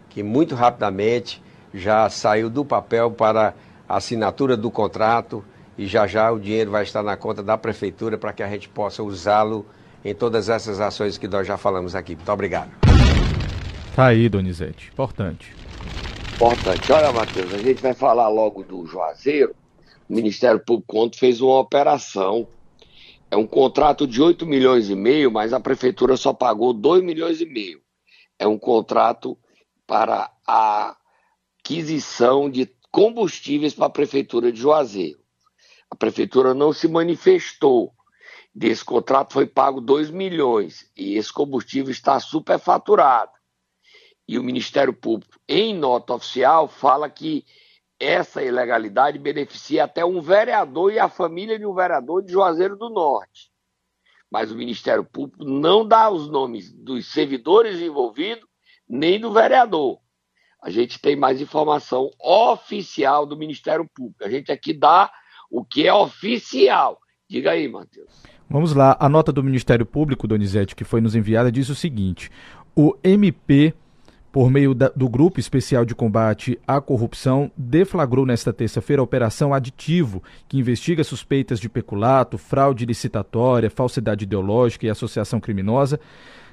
que 0.09 0.23
muito 0.23 0.55
rapidamente 0.55 1.43
já 1.71 2.09
saiu 2.09 2.49
do 2.49 2.65
papel 2.65 3.11
para 3.11 3.53
a 3.87 3.97
assinatura 3.97 4.57
do 4.57 4.71
contrato 4.71 5.45
e 5.79 5.87
já 5.87 6.05
já 6.05 6.29
o 6.29 6.37
dinheiro 6.37 6.71
vai 6.71 6.83
estar 6.83 7.01
na 7.01 7.15
conta 7.15 7.41
da 7.41 7.57
prefeitura 7.57 8.17
para 8.17 8.33
que 8.33 8.43
a 8.43 8.49
gente 8.49 8.67
possa 8.67 9.01
usá-lo 9.01 9.65
em 10.03 10.13
todas 10.13 10.49
essas 10.49 10.81
ações 10.81 11.17
que 11.17 11.25
nós 11.25 11.47
já 11.47 11.57
falamos 11.57 11.95
aqui. 11.95 12.17
Muito 12.17 12.29
obrigado. 12.29 12.69
Tá 13.95 14.07
aí, 14.07 14.27
Donizete. 14.27 14.89
Importante. 14.91 15.55
Importante. 16.35 16.91
Olha, 16.91 17.13
Matheus, 17.13 17.53
a 17.53 17.59
gente 17.59 17.81
vai 17.81 17.93
falar 17.93 18.27
logo 18.27 18.61
do 18.61 18.85
Juazeiro. 18.85 19.55
O 20.09 20.13
Ministério 20.13 20.59
Público 20.59 20.99
ontem 20.99 21.17
fez 21.17 21.39
uma 21.39 21.57
operação 21.59 22.45
É 23.31 23.37
um 23.37 23.47
contrato 23.47 24.05
de 24.05 24.21
8 24.21 24.45
milhões 24.45 24.89
e 24.89 24.95
meio, 24.95 25.31
mas 25.31 25.53
a 25.53 25.61
prefeitura 25.61 26.17
só 26.17 26.33
pagou 26.33 26.73
2 26.73 27.01
milhões 27.01 27.39
e 27.39 27.45
meio. 27.45 27.79
É 28.37 28.45
um 28.45 28.57
contrato 28.57 29.37
para 29.87 30.29
a 30.45 30.97
aquisição 31.61 32.49
de 32.49 32.69
combustíveis 32.91 33.73
para 33.73 33.85
a 33.85 33.89
prefeitura 33.89 34.51
de 34.51 34.59
Juazeiro. 34.59 35.19
A 35.89 35.95
prefeitura 35.95 36.53
não 36.53 36.71
se 36.71 36.87
manifestou. 36.87 37.93
Desse 38.53 38.83
contrato 38.83 39.33
foi 39.33 39.45
pago 39.45 39.79
2 39.79 40.09
milhões 40.09 40.91
e 40.95 41.15
esse 41.15 41.31
combustível 41.31 41.91
está 41.91 42.19
superfaturado. 42.19 43.31
E 44.27 44.37
o 44.37 44.43
Ministério 44.43 44.93
Público, 44.93 45.39
em 45.47 45.73
nota 45.73 46.13
oficial, 46.13 46.67
fala 46.67 47.09
que 47.09 47.45
essa 47.99 48.43
ilegalidade 48.43 49.19
beneficia 49.19 49.83
até 49.83 50.05
um 50.05 50.21
vereador 50.21 50.93
e 50.93 50.99
a 50.99 51.09
família 51.09 51.59
de 51.59 51.65
um 51.65 51.73
vereador 51.73 52.23
de 52.23 52.31
Juazeiro 52.31 52.77
do 52.77 52.89
Norte. 52.89 53.51
Mas 54.31 54.51
o 54.51 54.55
Ministério 54.55 55.03
Público 55.03 55.43
não 55.43 55.85
dá 55.85 56.09
os 56.09 56.29
nomes 56.29 56.71
dos 56.71 57.11
servidores 57.11 57.79
envolvidos 57.81 58.47
nem 58.87 59.19
do 59.19 59.31
vereador. 59.31 59.99
A 60.61 60.69
gente 60.69 60.99
tem 60.99 61.15
mais 61.15 61.41
informação 61.41 62.09
oficial 62.19 63.25
do 63.25 63.37
Ministério 63.37 63.89
Público. 63.93 64.23
A 64.23 64.29
gente 64.29 64.51
aqui 64.51 64.73
dá 64.73 65.11
o 65.49 65.63
que 65.63 65.87
é 65.87 65.93
oficial. 65.93 66.97
Diga 67.29 67.51
aí, 67.51 67.67
Matheus. 67.67 68.09
Vamos 68.49 68.73
lá. 68.73 68.97
A 68.99 69.07
nota 69.07 69.31
do 69.31 69.43
Ministério 69.43 69.85
Público, 69.85 70.27
Donizete, 70.27 70.75
que 70.75 70.83
foi 70.83 71.01
nos 71.01 71.15
enviada, 71.15 71.51
diz 71.51 71.69
o 71.69 71.75
seguinte: 71.75 72.31
o 72.75 72.95
MP 73.03 73.73
por 74.31 74.49
meio 74.49 74.73
da, 74.73 74.89
do 74.89 75.09
Grupo 75.09 75.39
Especial 75.39 75.83
de 75.83 75.95
Combate 75.95 76.59
à 76.67 76.79
Corrupção, 76.79 77.51
deflagrou 77.57 78.25
nesta 78.25 78.53
terça-feira 78.53 79.01
a 79.01 79.03
Operação 79.03 79.53
Aditivo, 79.53 80.23
que 80.47 80.57
investiga 80.57 81.03
suspeitas 81.03 81.59
de 81.59 81.67
peculato, 81.67 82.37
fraude 82.37 82.85
licitatória, 82.85 83.69
falsidade 83.69 84.25
ideológica 84.25 84.85
e 84.85 84.89
associação 84.89 85.39
criminosa 85.39 85.99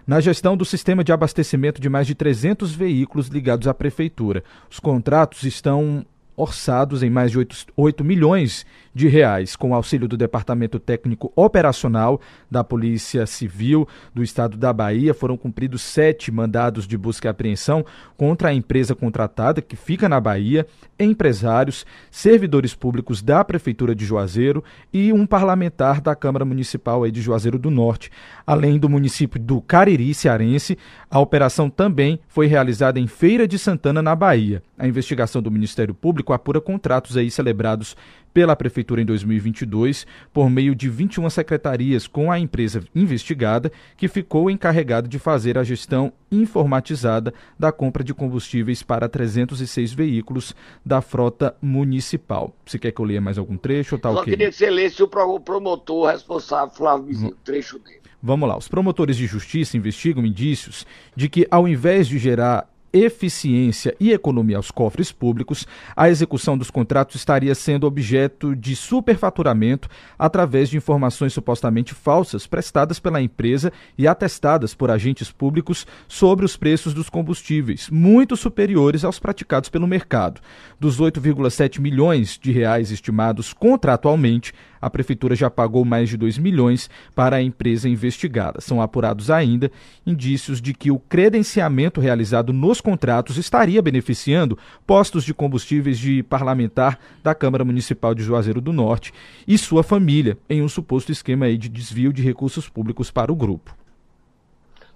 na 0.07 0.21
gestão 0.21 0.57
do 0.57 0.65
sistema 0.65 1.03
de 1.03 1.13
abastecimento 1.13 1.81
de 1.81 1.89
mais 1.89 2.07
de 2.07 2.15
300 2.15 2.75
veículos 2.75 3.27
ligados 3.27 3.67
à 3.67 3.75
prefeitura. 3.75 4.43
Os 4.71 4.79
contratos 4.79 5.43
estão 5.43 6.07
orçados 6.37 7.03
em 7.03 7.11
mais 7.11 7.31
de 7.31 7.39
8, 7.39 7.67
8 7.77 8.05
milhões 8.05 8.65
de 8.97 9.09
reais. 9.09 9.55
Com 9.55 9.75
auxílio 9.75 10.09
do 10.09 10.17
Departamento 10.17 10.81
Técnico 10.81 11.31
Operacional 11.37 12.19
da 12.51 12.65
Polícia 12.65 13.27
Civil 13.27 13.87
do 14.15 14.23
Estado 14.23 14.57
da 14.57 14.73
Bahia, 14.73 15.13
foram 15.13 15.37
cumpridos 15.37 15.83
sete 15.83 16.33
mandados 16.33 16.87
de 16.87 16.97
busca 16.97 17.29
e 17.29 17.31
apreensão 17.31 17.85
contra 18.17 18.49
a 18.49 18.55
empresa 18.55 18.95
contratada, 18.95 19.61
que 19.61 19.77
fica 19.77 20.09
na 20.09 20.19
Bahia, 20.19 20.67
empresários, 20.99 21.85
servidores 22.11 22.75
públicos 22.75 23.21
da 23.21 23.45
Prefeitura 23.45 23.95
de 23.95 24.07
Juazeiro 24.07 24.65
e 24.91 25.13
um 25.13 25.27
parlamentar 25.27 26.01
da 26.01 26.17
Câmara 26.17 26.47
Municipal 26.47 27.07
de 27.11 27.21
Juazeiro 27.21 27.59
do 27.59 27.71
Norte. 27.71 28.11
Além 28.47 28.79
do 28.79 28.89
município 28.89 29.39
do 29.39 29.61
Cariri, 29.61 30.15
cearense, 30.15 30.79
a 31.11 31.21
operação 31.21 31.69
também 31.69 32.19
foi 32.27 32.47
realizada 32.47 32.99
em 32.99 33.07
Feira 33.07 33.47
de 33.47 33.59
Santana, 33.59 34.01
na 34.01 34.17
Bahia. 34.17 34.63
A 34.79 34.89
investigação 34.89 35.43
do 35.43 35.51
Ministério 35.51 35.95
Público 35.95 36.33
apura 36.33 36.63
contratos 36.63 37.17
aí 37.17 37.31
celebrados 37.31 37.95
pela 38.37 38.55
Prefeitura 38.55 39.01
em 39.01 39.05
2022 39.07 40.07
por 40.31 40.51
meio 40.51 40.75
de 40.75 40.91
21 40.91 41.31
secretarias 41.31 42.07
com 42.07 42.31
a 42.31 42.39
empresa 42.39 42.83
investigada, 42.95 43.73
que 43.97 44.09
ficou 44.09 44.51
encarregada 44.51 45.09
de 45.09 45.19
fazer 45.19 45.57
a 45.57 45.65
gestão 45.65 46.13
informatizada 46.31 47.33
da 47.59 47.73
compra 47.73 48.05
de 48.05 48.13
combustíveis 48.13 48.83
para 48.83 49.09
306 49.09 49.95
veículos 49.95 50.55
da 50.85 51.01
frota 51.01 51.57
municipal. 51.63 52.55
Você 52.67 52.79
quer 52.79 52.93
que 52.93 53.01
eu 53.01 53.07
leia 53.07 53.23
mais 53.23 53.39
algum 53.39 53.57
trecho 53.57 53.95
ou 53.95 53.99
tá 54.03 54.13
Só 54.13 54.21
ok? 54.21 54.35
queria 54.35 54.51
que 54.51 54.57
você 54.57 54.69
lesse 54.69 55.03
o 55.03 55.09
promotor 55.09 56.11
responsável, 56.11 56.75
Flávio 56.75 57.07
Vizinho, 57.07 57.33
o 57.33 57.37
trecho 57.37 57.79
dele. 57.79 58.03
Vamos 58.23 58.47
lá. 58.47 58.59
Os 58.59 58.69
promotores 58.69 59.17
de 59.17 59.27
justiça 59.27 59.79
investigam 59.79 60.27
indícios 60.27 60.87
de 61.15 61.31
que, 61.31 61.47
ao 61.51 61.67
invés 61.67 62.07
de 62.07 62.19
gerar 62.19 62.69
eficiência 62.97 63.95
e 64.01 64.13
economia 64.13 64.57
aos 64.57 64.71
cofres 64.71 65.13
públicos, 65.13 65.67
a 65.95 66.09
execução 66.09 66.57
dos 66.57 66.71
contratos 66.71 67.17
estaria 67.17 67.55
sendo 67.55 67.87
objeto 67.87 68.55
de 68.55 68.75
superfaturamento 68.75 69.89
através 70.19 70.69
de 70.69 70.77
informações 70.77 71.33
supostamente 71.33 71.95
falsas 71.95 72.47
prestadas 72.47 72.99
pela 72.99 73.21
empresa 73.21 73.73
e 73.99 74.09
atestadas 74.09 74.75
por 74.75 74.91
agentes 74.91 75.31
públicos 75.31 75.87
sobre 76.09 76.45
os 76.45 76.57
preços 76.57 76.95
dos 76.95 77.11
combustíveis, 77.11 77.89
muito 77.91 78.37
superiores 78.37 79.05
aos 79.05 79.19
praticados 79.19 79.69
pelo 79.69 79.87
mercado. 79.87 80.41
Dos 80.81 81.01
8,7 81.01 81.81
milhões 81.81 82.39
de 82.41 82.53
reais 82.53 82.91
estimados 82.91 83.53
contratualmente, 83.53 84.53
a 84.87 84.91
prefeitura 84.91 85.35
já 85.35 85.51
pagou 85.51 85.85
mais 85.85 86.09
de 86.09 86.17
2 86.17 86.39
milhões 86.39 86.89
para 87.13 87.37
a 87.37 87.43
empresa 87.43 87.89
investigada. 87.89 88.61
São 88.61 88.81
apurados 88.81 89.33
ainda 89.33 89.71
indícios 90.07 90.61
de 90.61 90.73
que 90.73 90.93
o 90.93 90.99
credenciamento 91.01 92.01
realizado 92.01 92.53
nos 92.53 92.81
contratos 92.81 93.37
estaria 93.37 93.83
beneficiando 93.83 94.57
postos 94.87 95.25
de 95.25 95.35
combustíveis 95.35 95.99
de 95.99 96.23
parlamentar 96.23 97.01
da 97.21 97.35
Câmara 97.35 97.65
Municipal 97.65 98.15
de 98.15 98.23
Juazeiro 98.23 98.61
do 98.61 98.73
Norte 98.73 99.13
e 99.47 99.59
sua 99.59 99.83
família, 99.83 100.39
em 100.49 100.63
um 100.63 100.69
suposto 100.69 101.11
esquema 101.11 101.53
de 101.57 101.69
desvio 101.69 102.13
de 102.13 102.23
recursos 102.23 102.69
públicos 102.69 103.11
para 103.11 103.33
o 103.33 103.37
grupo. 103.37 103.77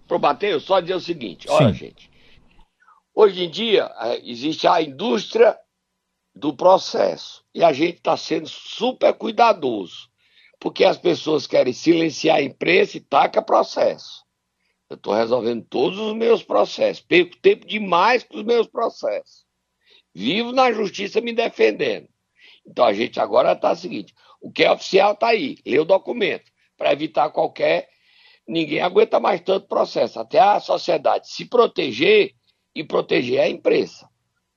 Pro 0.06 0.20
Mateus, 0.20 0.62
só 0.62 0.78
dizer 0.78 0.94
o 0.94 1.00
seguinte, 1.00 1.48
olha, 1.50 1.72
Sim. 1.72 1.80
gente. 1.80 2.10
Hoje 3.12 3.42
em 3.42 3.50
dia, 3.50 3.90
eh, 4.02 4.22
existe 4.24 4.68
a 4.68 4.80
indústria 4.80 5.56
do 6.34 6.54
processo. 6.54 7.44
E 7.54 7.62
a 7.62 7.72
gente 7.72 7.96
está 7.96 8.16
sendo 8.16 8.48
super 8.48 9.12
cuidadoso. 9.14 10.08
Porque 10.58 10.84
as 10.84 10.98
pessoas 10.98 11.46
querem 11.46 11.72
silenciar 11.72 12.38
a 12.38 12.42
imprensa 12.42 12.96
e 12.96 13.00
taca 13.00 13.40
processo. 13.40 14.24
Eu 14.90 14.96
estou 14.96 15.14
resolvendo 15.14 15.64
todos 15.64 15.98
os 15.98 16.14
meus 16.14 16.42
processos. 16.42 17.02
Perco 17.02 17.36
tempo 17.38 17.66
demais 17.66 18.24
com 18.24 18.38
os 18.38 18.44
meus 18.44 18.66
processos. 18.66 19.46
Vivo 20.12 20.50
na 20.50 20.72
justiça 20.72 21.20
me 21.20 21.32
defendendo. 21.32 22.08
Então 22.66 22.84
a 22.84 22.92
gente 22.92 23.20
agora 23.20 23.52
está 23.52 23.70
o 23.70 23.76
seguinte: 23.76 24.12
o 24.40 24.50
que 24.50 24.64
é 24.64 24.72
oficial 24.72 25.12
está 25.12 25.28
aí, 25.28 25.56
lê 25.64 25.78
o 25.78 25.84
documento, 25.84 26.50
para 26.76 26.92
evitar 26.92 27.30
qualquer. 27.30 27.88
Ninguém 28.48 28.80
aguenta 28.80 29.20
mais 29.20 29.40
tanto 29.42 29.68
processo. 29.68 30.18
Até 30.18 30.40
a 30.40 30.58
sociedade 30.58 31.28
se 31.28 31.44
proteger 31.44 32.34
e 32.74 32.82
proteger 32.82 33.40
a 33.40 33.48
imprensa. 33.48 34.09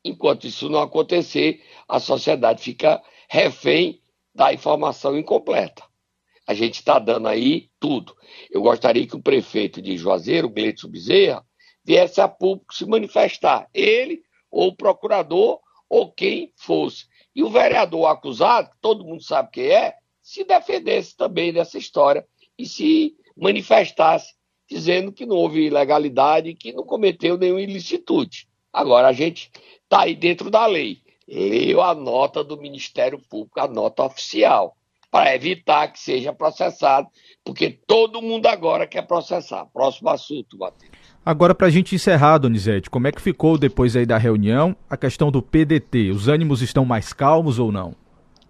Enquanto 0.04 0.46
isso 0.46 0.70
não 0.70 0.82
acontecer, 0.82 1.64
a 1.88 2.00
sociedade 2.00 2.62
fica 2.62 3.02
refém 3.30 4.02
da 4.36 4.54
informação 4.54 5.18
incompleta. 5.18 5.84
A 6.46 6.54
gente 6.54 6.76
está 6.76 7.00
dando 7.00 7.28
aí 7.28 7.70
tudo. 7.80 8.16
Eu 8.52 8.62
gostaria 8.62 9.08
que 9.08 9.16
o 9.16 9.22
prefeito 9.22 9.82
de 9.82 9.96
Juazeiro, 9.96 10.50
Gleitson 10.50 10.90
Bezerra, 10.90 11.46
viesse 11.84 12.20
a 12.20 12.28
público 12.28 12.74
se 12.74 12.86
manifestar. 12.86 13.70
Ele, 13.74 14.22
ou 14.52 14.70
o 14.70 14.76
procurador, 14.76 15.62
ou 15.90 16.12
quem 16.12 16.52
fosse. 16.56 17.06
E 17.36 17.44
o 17.44 17.50
vereador 17.50 18.08
acusado, 18.08 18.72
que 18.72 18.78
todo 18.82 19.06
mundo 19.06 19.24
sabe 19.24 19.52
quem 19.52 19.68
é, 19.68 19.96
se 20.22 20.44
defendesse 20.44 21.16
também 21.16 21.54
dessa 21.54 21.78
história 21.78 22.26
e 22.58 22.66
se 22.66 23.16
manifestasse, 23.36 24.34
dizendo 24.70 25.12
que 25.12 25.26
não 25.26 25.36
houve 25.36 25.66
ilegalidade 25.66 26.54
que 26.56 26.74
não 26.74 26.84
cometeu 26.84 27.38
nenhuma 27.38 27.62
ilicitude. 27.62 28.48
Agora 28.74 29.08
a 29.08 29.14
gente 29.14 29.52
está 29.84 30.02
aí 30.02 30.16
dentro 30.16 30.50
da 30.50 30.66
lei. 30.66 30.98
Leu 31.28 31.82
a 31.82 31.94
nota 31.94 32.44
do 32.44 32.58
Ministério 32.58 33.20
Público, 33.30 33.60
a 33.60 33.68
nota 33.68 34.04
oficial, 34.04 34.76
para 35.12 35.36
evitar 35.36 35.88
que 35.88 36.00
seja 36.00 36.34
processado, 36.34 37.08
porque 37.46 37.70
todo 37.70 38.22
mundo 38.22 38.48
agora 38.48 38.88
quer 38.88 39.04
processar. 39.04 39.66
Próximo 39.68 40.10
assunto, 40.10 40.58
Matheus. 40.58 40.92
Agora, 41.26 41.56
para 41.56 41.68
a 41.68 41.70
gente 41.70 41.96
encerrar, 41.96 42.40
Donizete, 42.40 42.90
como 42.90 43.08
é 43.08 43.12
que 43.12 43.22
ficou 43.22 43.58
depois 43.58 43.96
aí 43.96 44.06
da 44.06 44.18
reunião 44.18 44.76
a 44.90 44.98
questão 44.98 45.32
do 45.32 45.42
PDT? 45.42 46.10
Os 46.10 46.28
ânimos 46.28 46.62
estão 46.62 46.84
mais 46.84 47.14
calmos 47.14 47.60
ou 47.60 47.72
não? 47.72 47.96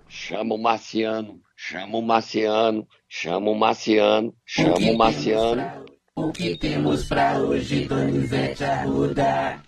Chama 0.07 0.55
o 0.55 0.57
Marciano, 0.57 1.39
chama 1.55 1.97
o 1.97 2.01
Marciano, 2.01 2.87
chama 3.07 3.51
o 3.51 3.55
Marciano, 3.55 4.33
chama 4.45 4.91
o 4.91 4.97
Marciano. 4.97 5.85
O 6.15 6.31
que 6.31 6.57
temos 6.57 7.05
pra 7.05 7.37
hoje, 7.39 7.85
Donizete 7.85 8.63
Arruda? 8.63 9.61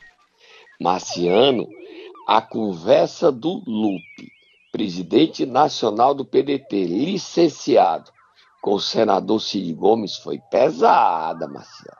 Marciano, 0.80 1.68
a 2.28 2.42
conversa 2.42 3.32
do 3.32 3.62
Lupe, 3.66 4.32
presidente 4.72 5.46
nacional 5.46 6.14
do 6.14 6.26
PDT, 6.26 6.86
licenciado 6.86 8.12
com 8.62 8.74
o 8.74 8.80
senador 8.80 9.40
Ciro 9.40 9.76
Gomes, 9.76 10.18
foi 10.18 10.40
pesada, 10.50 11.48
Marciano. 11.48 11.98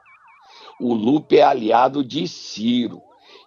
O 0.80 0.92
Lupe 0.92 1.38
é 1.38 1.42
aliado 1.42 2.04
de 2.04 2.28
Ciro 2.28 3.00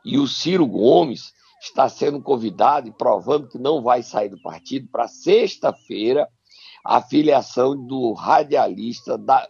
e 0.03 0.17
o 0.17 0.27
Ciro 0.27 0.65
Gomes 0.65 1.33
está 1.61 1.87
sendo 1.89 2.21
convidado 2.21 2.87
e 2.87 2.91
provando 2.91 3.47
que 3.47 3.59
não 3.59 3.81
vai 3.81 4.01
sair 4.01 4.29
do 4.29 4.41
partido 4.41 4.87
para 4.89 5.07
sexta-feira 5.07 6.27
a 6.83 7.01
filiação 7.01 7.75
do 7.75 8.13
radialista 8.13 9.17
da, 9.17 9.47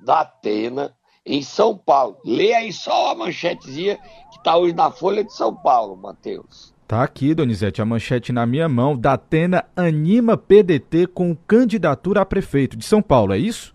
da 0.00 0.20
Atena 0.20 0.96
em 1.30 1.42
São 1.42 1.76
Paulo. 1.76 2.18
Lê 2.24 2.52
aí 2.52 2.72
só 2.72 3.12
a 3.12 3.14
manchetezinha 3.14 3.96
que 4.32 4.38
está 4.38 4.56
hoje 4.56 4.74
na 4.74 4.90
Folha 4.90 5.22
de 5.22 5.32
São 5.32 5.54
Paulo, 5.54 5.96
Matheus. 5.96 6.74
Tá 6.88 7.04
aqui, 7.04 7.34
Donizete, 7.34 7.80
a 7.80 7.84
manchete 7.84 8.32
na 8.32 8.44
minha 8.44 8.68
mão. 8.68 8.96
Datena 8.96 9.64
anima 9.76 10.36
PDT 10.36 11.06
com 11.06 11.36
candidatura 11.36 12.22
a 12.22 12.26
prefeito 12.26 12.76
de 12.76 12.84
São 12.84 13.00
Paulo, 13.00 13.32
é 13.32 13.38
isso? 13.38 13.72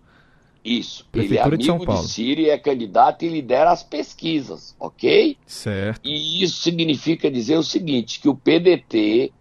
Isso. 0.62 1.06
Prefeitura 1.10 1.54
ele 1.54 1.56
de 1.56 1.62
é 1.62 1.66
São 1.66 1.76
amigo 1.76 1.92
Paulo. 1.92 2.06
de 2.06 2.12
Ciro 2.12 2.40
e 2.42 2.50
é 2.50 2.58
candidato 2.58 3.24
e 3.24 3.28
lidera 3.30 3.70
as 3.70 3.82
pesquisas, 3.82 4.76
ok? 4.78 5.38
Certo. 5.46 6.06
E 6.06 6.42
isso 6.42 6.60
significa 6.60 7.30
dizer 7.30 7.56
o 7.56 7.62
seguinte, 7.62 8.20
que 8.20 8.28
o 8.28 8.36
PDT 8.36 9.32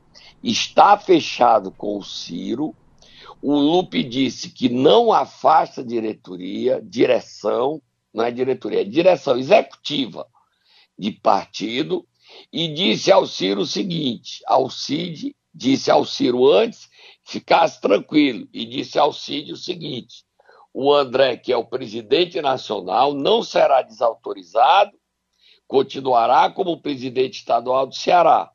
está 0.42 0.98
fechado 0.98 1.70
com 1.70 1.98
o 1.98 2.04
Ciro. 2.04 2.74
O 3.42 3.56
Lupe 3.56 4.04
disse 4.04 4.50
que 4.50 4.70
não 4.70 5.12
afasta 5.12 5.84
diretoria, 5.84 6.82
direção, 6.82 7.82
não 8.16 8.24
é 8.24 8.32
diretoria, 8.32 8.82
é 8.82 8.86
direção 8.86 9.38
executiva 9.38 10.26
de 10.98 11.12
partido, 11.12 12.08
e 12.52 12.70
disse 12.70 13.12
ao 13.12 13.28
Ciro 13.28 13.62
o 13.62 13.66
seguinte, 13.66 14.42
ao 14.48 14.70
Cid, 14.70 15.36
disse 15.54 15.92
ao 15.92 16.06
Ciro 16.06 16.50
antes, 16.50 16.90
ficasse 17.24 17.80
tranquilo, 17.82 18.48
e 18.54 18.66
disse 18.66 18.98
ao 18.98 19.12
Cid 19.12 19.52
o 19.52 19.58
seguinte, 19.58 20.24
o 20.74 20.94
André, 20.94 21.38
que 21.38 21.52
é 21.52 21.58
o 21.58 21.66
presidente 21.66 22.42
nacional, 22.42 23.14
não 23.14 23.44
será 23.44 23.82
desautorizado, 23.82 24.98
continuará 25.68 26.50
como 26.50 26.82
presidente 26.82 27.40
estadual 27.40 27.86
do 27.86 27.96
Ceará. 27.96 28.50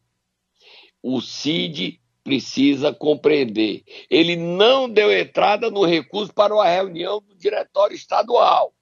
O 1.03 1.20
Cid 1.20 2.01
precisa 2.23 2.92
compreender. 2.92 3.83
Ele 4.09 4.37
não 4.37 4.88
deu 4.88 5.11
entrada 5.11 5.70
no 5.70 5.85
recurso 5.85 6.33
para 6.33 6.55
uma 6.55 6.66
reunião 6.66 7.20
do 7.20 7.35
diretório 7.35 7.94
estadual. 7.94 8.75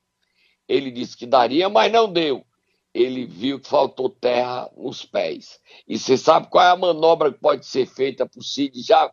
Ele 0.69 0.91
disse 0.91 1.17
que 1.17 1.27
daria, 1.27 1.69
mas 1.69 1.91
não 1.91 2.13
deu. 2.13 2.45
Ele 2.95 3.25
viu 3.27 3.61
que 3.61 3.69
faltou 3.69 4.11
terra 4.11 4.69
nos 4.77 5.05
pés. 5.05 5.59
E 5.87 5.99
você 5.99 6.17
sabe 6.17 6.49
qual 6.49 6.65
é 6.65 6.71
a 6.71 6.77
manobra 6.77 7.33
que 7.33 7.39
pode 7.39 7.65
ser 7.67 7.87
feita 7.87 8.27
para 8.27 8.39
o 8.41 8.43
Cid 8.43 8.81
já 8.83 9.11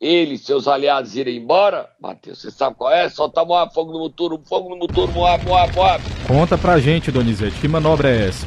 ele 0.00 0.34
e 0.34 0.38
seus 0.38 0.68
aliados 0.68 1.16
irem 1.16 1.38
embora? 1.38 1.90
Matheus, 2.00 2.40
você 2.40 2.50
sabe 2.50 2.76
qual 2.76 2.92
é? 2.92 3.08
Soltar 3.08 3.46
Moab, 3.46 3.72
fogo 3.72 3.92
no 3.92 3.98
motor, 3.98 4.38
fogo 4.46 4.68
no 4.70 4.76
motor, 4.76 5.10
Moab, 5.12 5.44
Moab, 5.44 5.74
Moab. 5.74 6.04
Conta 6.28 6.58
pra 6.58 6.78
gente, 6.78 7.10
Donizete, 7.10 7.58
que 7.60 7.68
manobra 7.68 8.10
é 8.10 8.28
essa? 8.28 8.46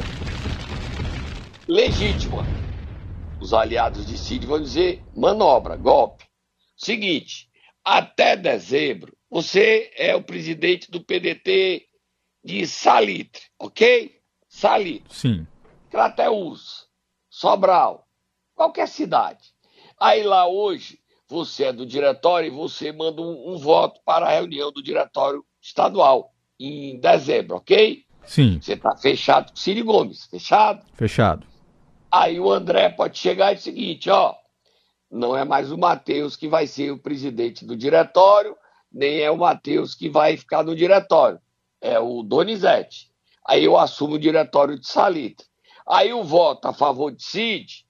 legítima. 1.69 2.43
Os 3.39 3.53
aliados 3.53 4.05
de 4.05 4.17
Cid 4.17 4.45
vão 4.45 4.59
dizer 4.59 5.01
manobra, 5.15 5.75
golpe. 5.77 6.25
Seguinte, 6.75 7.47
até 7.85 8.35
dezembro, 8.35 9.15
você 9.29 9.91
é 9.95 10.15
o 10.15 10.23
presidente 10.23 10.89
do 10.91 10.99
PDT 10.99 11.85
de 12.43 12.65
Salitre, 12.67 13.41
ok? 13.59 14.15
Salitre, 14.47 15.13
Sim. 15.13 15.47
Crateús, 15.89 16.87
Sobral, 17.29 18.07
qualquer 18.55 18.87
cidade. 18.87 19.53
Aí 19.99 20.23
lá 20.23 20.47
hoje, 20.47 20.99
você 21.27 21.65
é 21.65 21.73
do 21.73 21.85
diretório 21.85 22.47
e 22.47 22.55
você 22.55 22.91
manda 22.91 23.21
um, 23.21 23.53
um 23.53 23.57
voto 23.57 23.99
para 24.05 24.25
a 24.25 24.29
reunião 24.31 24.71
do 24.71 24.81
diretório 24.81 25.43
estadual 25.61 26.33
em 26.59 26.99
dezembro, 26.99 27.57
ok? 27.57 28.03
Sim, 28.25 28.59
Você 28.61 28.73
está 28.73 28.95
fechado 28.95 29.49
com 29.51 29.55
Ciro 29.57 29.83
Gomes, 29.85 30.25
fechado? 30.25 30.85
fechado. 30.93 31.45
Aí 32.11 32.39
o 32.39 32.51
André 32.51 32.89
pode 32.89 33.17
chegar 33.17 33.51
e 33.51 33.55
dizer 33.55 33.71
o 33.71 33.73
seguinte, 33.73 34.09
ó, 34.09 34.35
não 35.09 35.35
é 35.35 35.43
mais 35.43 35.71
o 35.71 35.77
Matheus 35.77 36.35
que 36.35 36.47
vai 36.47 36.67
ser 36.67 36.91
o 36.91 36.97
presidente 36.99 37.65
do 37.65 37.75
diretório, 37.75 38.55
nem 38.91 39.19
é 39.21 39.29
o 39.31 39.37
Matheus 39.37 39.95
que 39.95 40.09
vai 40.09 40.35
ficar 40.37 40.63
no 40.63 40.75
diretório, 40.75 41.39
é 41.81 41.99
o 41.99 42.23
Donizete. 42.23 43.09
Aí 43.45 43.63
eu 43.63 43.77
assumo 43.77 44.15
o 44.15 44.19
diretório 44.19 44.79
de 44.79 44.87
Salitre. 44.87 45.45
Aí 45.87 46.13
o 46.13 46.23
voto 46.23 46.67
a 46.67 46.73
favor 46.73 47.11
de 47.11 47.23
Cid, 47.23 47.85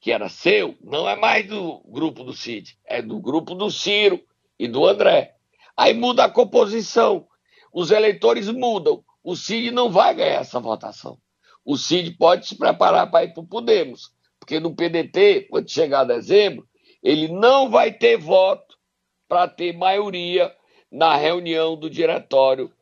que 0.00 0.12
era 0.12 0.28
seu, 0.28 0.76
não 0.82 1.08
é 1.08 1.16
mais 1.16 1.46
do 1.46 1.80
grupo 1.86 2.24
do 2.24 2.32
Cid, 2.32 2.78
é 2.84 3.00
do 3.00 3.18
grupo 3.20 3.54
do 3.54 3.70
Ciro 3.70 4.22
e 4.58 4.68
do 4.68 4.86
André. 4.86 5.36
Aí 5.76 5.94
muda 5.94 6.24
a 6.24 6.30
composição, 6.30 7.26
os 7.72 7.90
eleitores 7.90 8.48
mudam, 8.48 9.02
o 9.22 9.34
Cid 9.34 9.70
não 9.70 9.90
vai 9.90 10.14
ganhar 10.14 10.40
essa 10.40 10.60
votação 10.60 11.18
o 11.68 11.76
Cid 11.76 12.12
pode 12.12 12.48
se 12.48 12.56
preparar 12.56 13.10
para 13.10 13.24
ir 13.24 13.34
para 13.34 13.42
o 13.42 13.46
Podemos, 13.46 14.10
porque 14.40 14.58
no 14.58 14.74
PDT, 14.74 15.48
quando 15.50 15.70
chegar 15.70 16.04
dezembro, 16.04 16.66
ele 17.02 17.28
não 17.28 17.68
vai 17.68 17.92
ter 17.92 18.16
voto 18.16 18.74
para 19.28 19.46
ter 19.46 19.76
maioria 19.76 20.50
na 20.90 21.14
reunião 21.14 21.76
do 21.76 21.90
diretório 21.90 22.72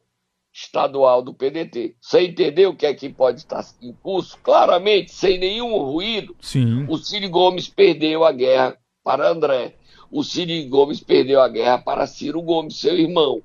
estadual 0.57 1.21
do 1.21 1.35
PDT. 1.35 1.97
Você 2.01 2.23
entendeu 2.23 2.71
o 2.71 2.77
que 2.77 2.87
é 2.87 2.95
que 2.95 3.11
pode 3.11 3.40
estar 3.40 3.62
em 3.83 3.92
curso? 3.92 4.38
Claramente, 4.42 5.12
sem 5.12 5.38
nenhum 5.38 5.77
ruído, 5.77 6.35
Sim. 6.40 6.87
o 6.88 6.97
Cid 6.97 7.29
Gomes 7.29 7.69
perdeu 7.69 8.25
a 8.25 8.33
guerra 8.33 8.79
para 9.05 9.29
André. 9.29 9.77
O 10.11 10.25
Cid 10.25 10.66
Gomes 10.69 10.99
perdeu 10.99 11.42
a 11.42 11.49
guerra 11.49 11.77
para 11.77 12.07
Ciro 12.07 12.40
Gomes, 12.40 12.77
seu 12.77 12.97
irmão. 12.97 13.42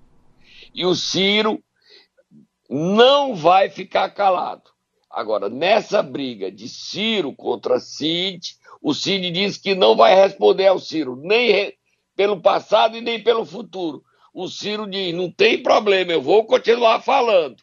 E 0.74 0.86
o 0.86 0.95
Ciro 0.95 1.62
não 2.69 3.36
vai 3.36 3.69
ficar 3.69 4.10
calado. 4.12 4.63
Agora, 5.10 5.50
nessa 5.50 6.02
briga 6.02 6.50
de 6.50 6.69
Ciro 6.69 7.36
contra 7.36 7.82
Cid, 7.82 8.56
o 8.82 8.93
Cid 8.93 9.32
diz 9.32 9.58
que 9.58 9.76
não 9.76 9.97
vai 9.97 10.15
responder 10.15 10.67
ao 10.67 10.80
Ciro, 10.80 11.17
nem 11.17 11.74
pelo 12.15 12.39
passado 12.39 12.95
e 12.95 13.02
nem 13.02 13.21
pelo 13.21 13.45
futuro. 13.45 14.02
O 14.33 14.47
Ciro 14.47 14.89
diz: 14.89 15.13
não 15.13 15.31
tem 15.31 15.61
problema, 15.61 16.11
eu 16.11 16.21
vou 16.21 16.45
continuar 16.45 17.01
falando. 17.01 17.61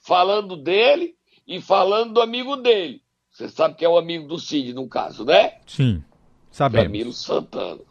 Falando 0.00 0.56
dele 0.56 1.16
e 1.46 1.60
falando 1.60 2.14
do 2.14 2.20
amigo 2.20 2.56
dele. 2.56 3.02
Você 3.30 3.48
sabe 3.48 3.74
que 3.74 3.84
é 3.84 3.88
o 3.88 3.98
amigo 3.98 4.26
do 4.26 4.38
Cid, 4.38 4.72
no 4.72 4.88
caso, 4.88 5.24
né? 5.24 5.58
Sim. 5.66 6.02
Sabemos. 6.50 6.86
Camilo 6.86 7.12
Santana. 7.12 7.82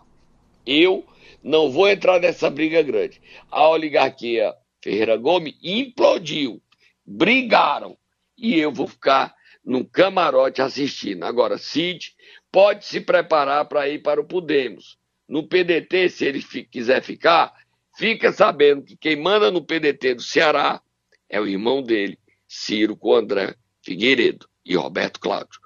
Eu 0.66 1.06
não 1.44 1.70
vou 1.70 1.88
entrar 1.88 2.20
nessa 2.20 2.50
briga 2.50 2.82
grande. 2.82 3.22
A 3.52 3.70
oligarquia 3.70 4.56
Ferreira 4.82 5.18
Gomes 5.18 5.56
implodiu, 5.62 6.62
brigaram, 7.06 7.96
e 8.38 8.60
eu 8.60 8.72
vou 8.72 8.88
ficar 8.88 9.36
num 9.64 9.84
camarote 9.84 10.62
assistindo. 10.62 11.24
Agora, 11.24 11.58
Cid 11.58 12.14
pode 12.52 12.86
se 12.86 13.02
preparar 13.02 13.66
para 13.66 13.88
ir 13.88 14.02
para 14.02 14.22
o 14.22 14.26
Podemos. 14.26 14.98
No 15.28 15.48
PDT, 15.48 16.10
se 16.10 16.26
ele 16.26 16.42
quiser 16.42 17.02
ficar, 17.02 17.54
fica 17.98 18.32
sabendo 18.32 18.84
que 18.84 18.96
quem 18.96 19.16
manda 19.16 19.52
no 19.52 19.64
PDT 19.64 20.16
do 20.16 20.22
Ceará 20.22 20.82
é 21.30 21.40
o 21.40 21.48
irmão 21.48 21.82
dele, 21.82 22.20
Ciro 22.48 22.96
com 22.96 23.16
André 23.16 23.56
Figueiredo 23.82 24.48
e 24.64 24.76
Roberto 24.76 25.20
Cláudio. 25.20 25.60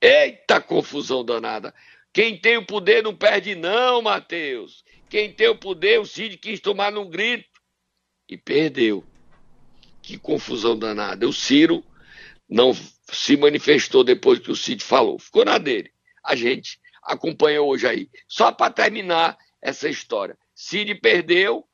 Eita 0.00 0.60
confusão 0.60 1.24
danada! 1.24 1.74
Quem 2.12 2.38
tem 2.38 2.58
o 2.58 2.66
poder 2.66 3.02
não 3.02 3.14
perde, 3.14 3.54
não, 3.54 4.02
Matheus. 4.02 4.84
Quem 5.08 5.32
tem 5.32 5.48
o 5.48 5.56
poder, 5.56 5.98
o 5.98 6.04
Cid 6.04 6.36
quis 6.36 6.60
tomar 6.60 6.92
num 6.92 7.08
grito 7.08 7.48
e 8.28 8.36
perdeu. 8.36 9.04
Que 10.02 10.18
confusão 10.18 10.78
danada. 10.78 11.26
O 11.26 11.32
Ciro 11.32 11.84
não 12.48 12.74
se 13.10 13.36
manifestou 13.36 14.04
depois 14.04 14.38
que 14.38 14.50
o 14.50 14.56
Cid 14.56 14.82
falou. 14.82 15.18
Ficou 15.18 15.44
na 15.44 15.58
dele. 15.58 15.90
A 16.24 16.34
gente 16.34 16.78
acompanha 17.02 17.62
hoje 17.62 17.86
aí. 17.86 18.10
Só 18.28 18.52
para 18.52 18.72
terminar 18.72 19.38
essa 19.60 19.88
história. 19.88 20.36
Cid 20.54 20.94
perdeu 20.96 21.64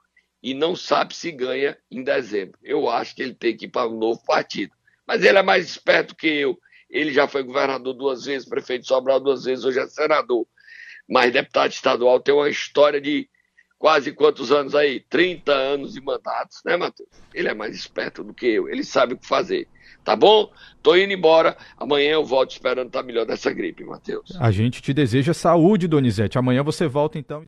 e 0.43 0.55
não 0.55 0.77
sabe 0.77 1.15
se 1.15 1.33
ganha 1.33 1.77
em 1.91 2.03
dezembro. 2.03 2.59
Eu 2.63 2.89
acho 2.89 3.15
que 3.15 3.23
ele 3.23 3.35
tem 3.35 3.57
que 3.57 3.67
ir 3.67 3.71
para 3.71 3.89
um 3.89 3.99
novo 3.99 4.23
partido. 4.25 4.73
Mas 5.07 5.25
ele 5.25 5.39
é 5.39 5.43
mais 5.43 5.67
esperto 5.67 6.15
que 6.15 6.27
eu. 6.27 6.59
Ele 6.89 7.13
já 7.13 7.27
foi 7.27 7.43
governador 7.43 7.95
duas 7.95 8.25
vezes, 8.25 8.49
prefeito 8.49 8.83
de 8.83 8.89
Sobral 8.89 9.21
duas 9.21 9.45
vezes, 9.45 9.65
hoje 9.65 9.79
é 9.79 9.87
senador. 9.87 10.47
Mas 11.09 11.33
deputado 11.33 11.71
estadual 11.71 12.21
tem 12.21 12.35
uma 12.35 12.49
história 12.49 13.01
de 13.01 13.29
quase 13.79 14.13
quantos 14.13 14.51
anos 14.53 14.75
aí? 14.75 15.01
30 15.01 15.53
anos 15.53 15.93
de 15.95 16.01
mandatos, 16.01 16.61
né, 16.65 16.77
Matheus? 16.77 17.09
Ele 17.33 17.49
é 17.49 17.55
mais 17.55 17.75
esperto 17.75 18.25
do 18.25 18.35
que 18.35 18.47
eu, 18.47 18.69
ele 18.69 18.85
sabe 18.85 19.15
o 19.15 19.19
que 19.19 19.27
fazer. 19.27 19.69
Tá 20.05 20.17
bom? 20.17 20.51
Tô 20.83 20.97
indo 20.97 21.13
embora. 21.13 21.55
Amanhã 21.77 22.13
eu 22.13 22.25
volto 22.25 22.53
esperando 22.53 22.87
estar 22.87 23.03
melhor 23.03 23.27
dessa 23.27 23.53
gripe, 23.53 23.85
Matheus. 23.85 24.35
A 24.41 24.51
gente 24.51 24.81
te 24.81 24.95
deseja 24.95 25.35
saúde, 25.35 25.87
Donizete. 25.87 26.39
Amanhã 26.39 26.63
você 26.63 26.87
volta 26.87 27.19
então. 27.19 27.37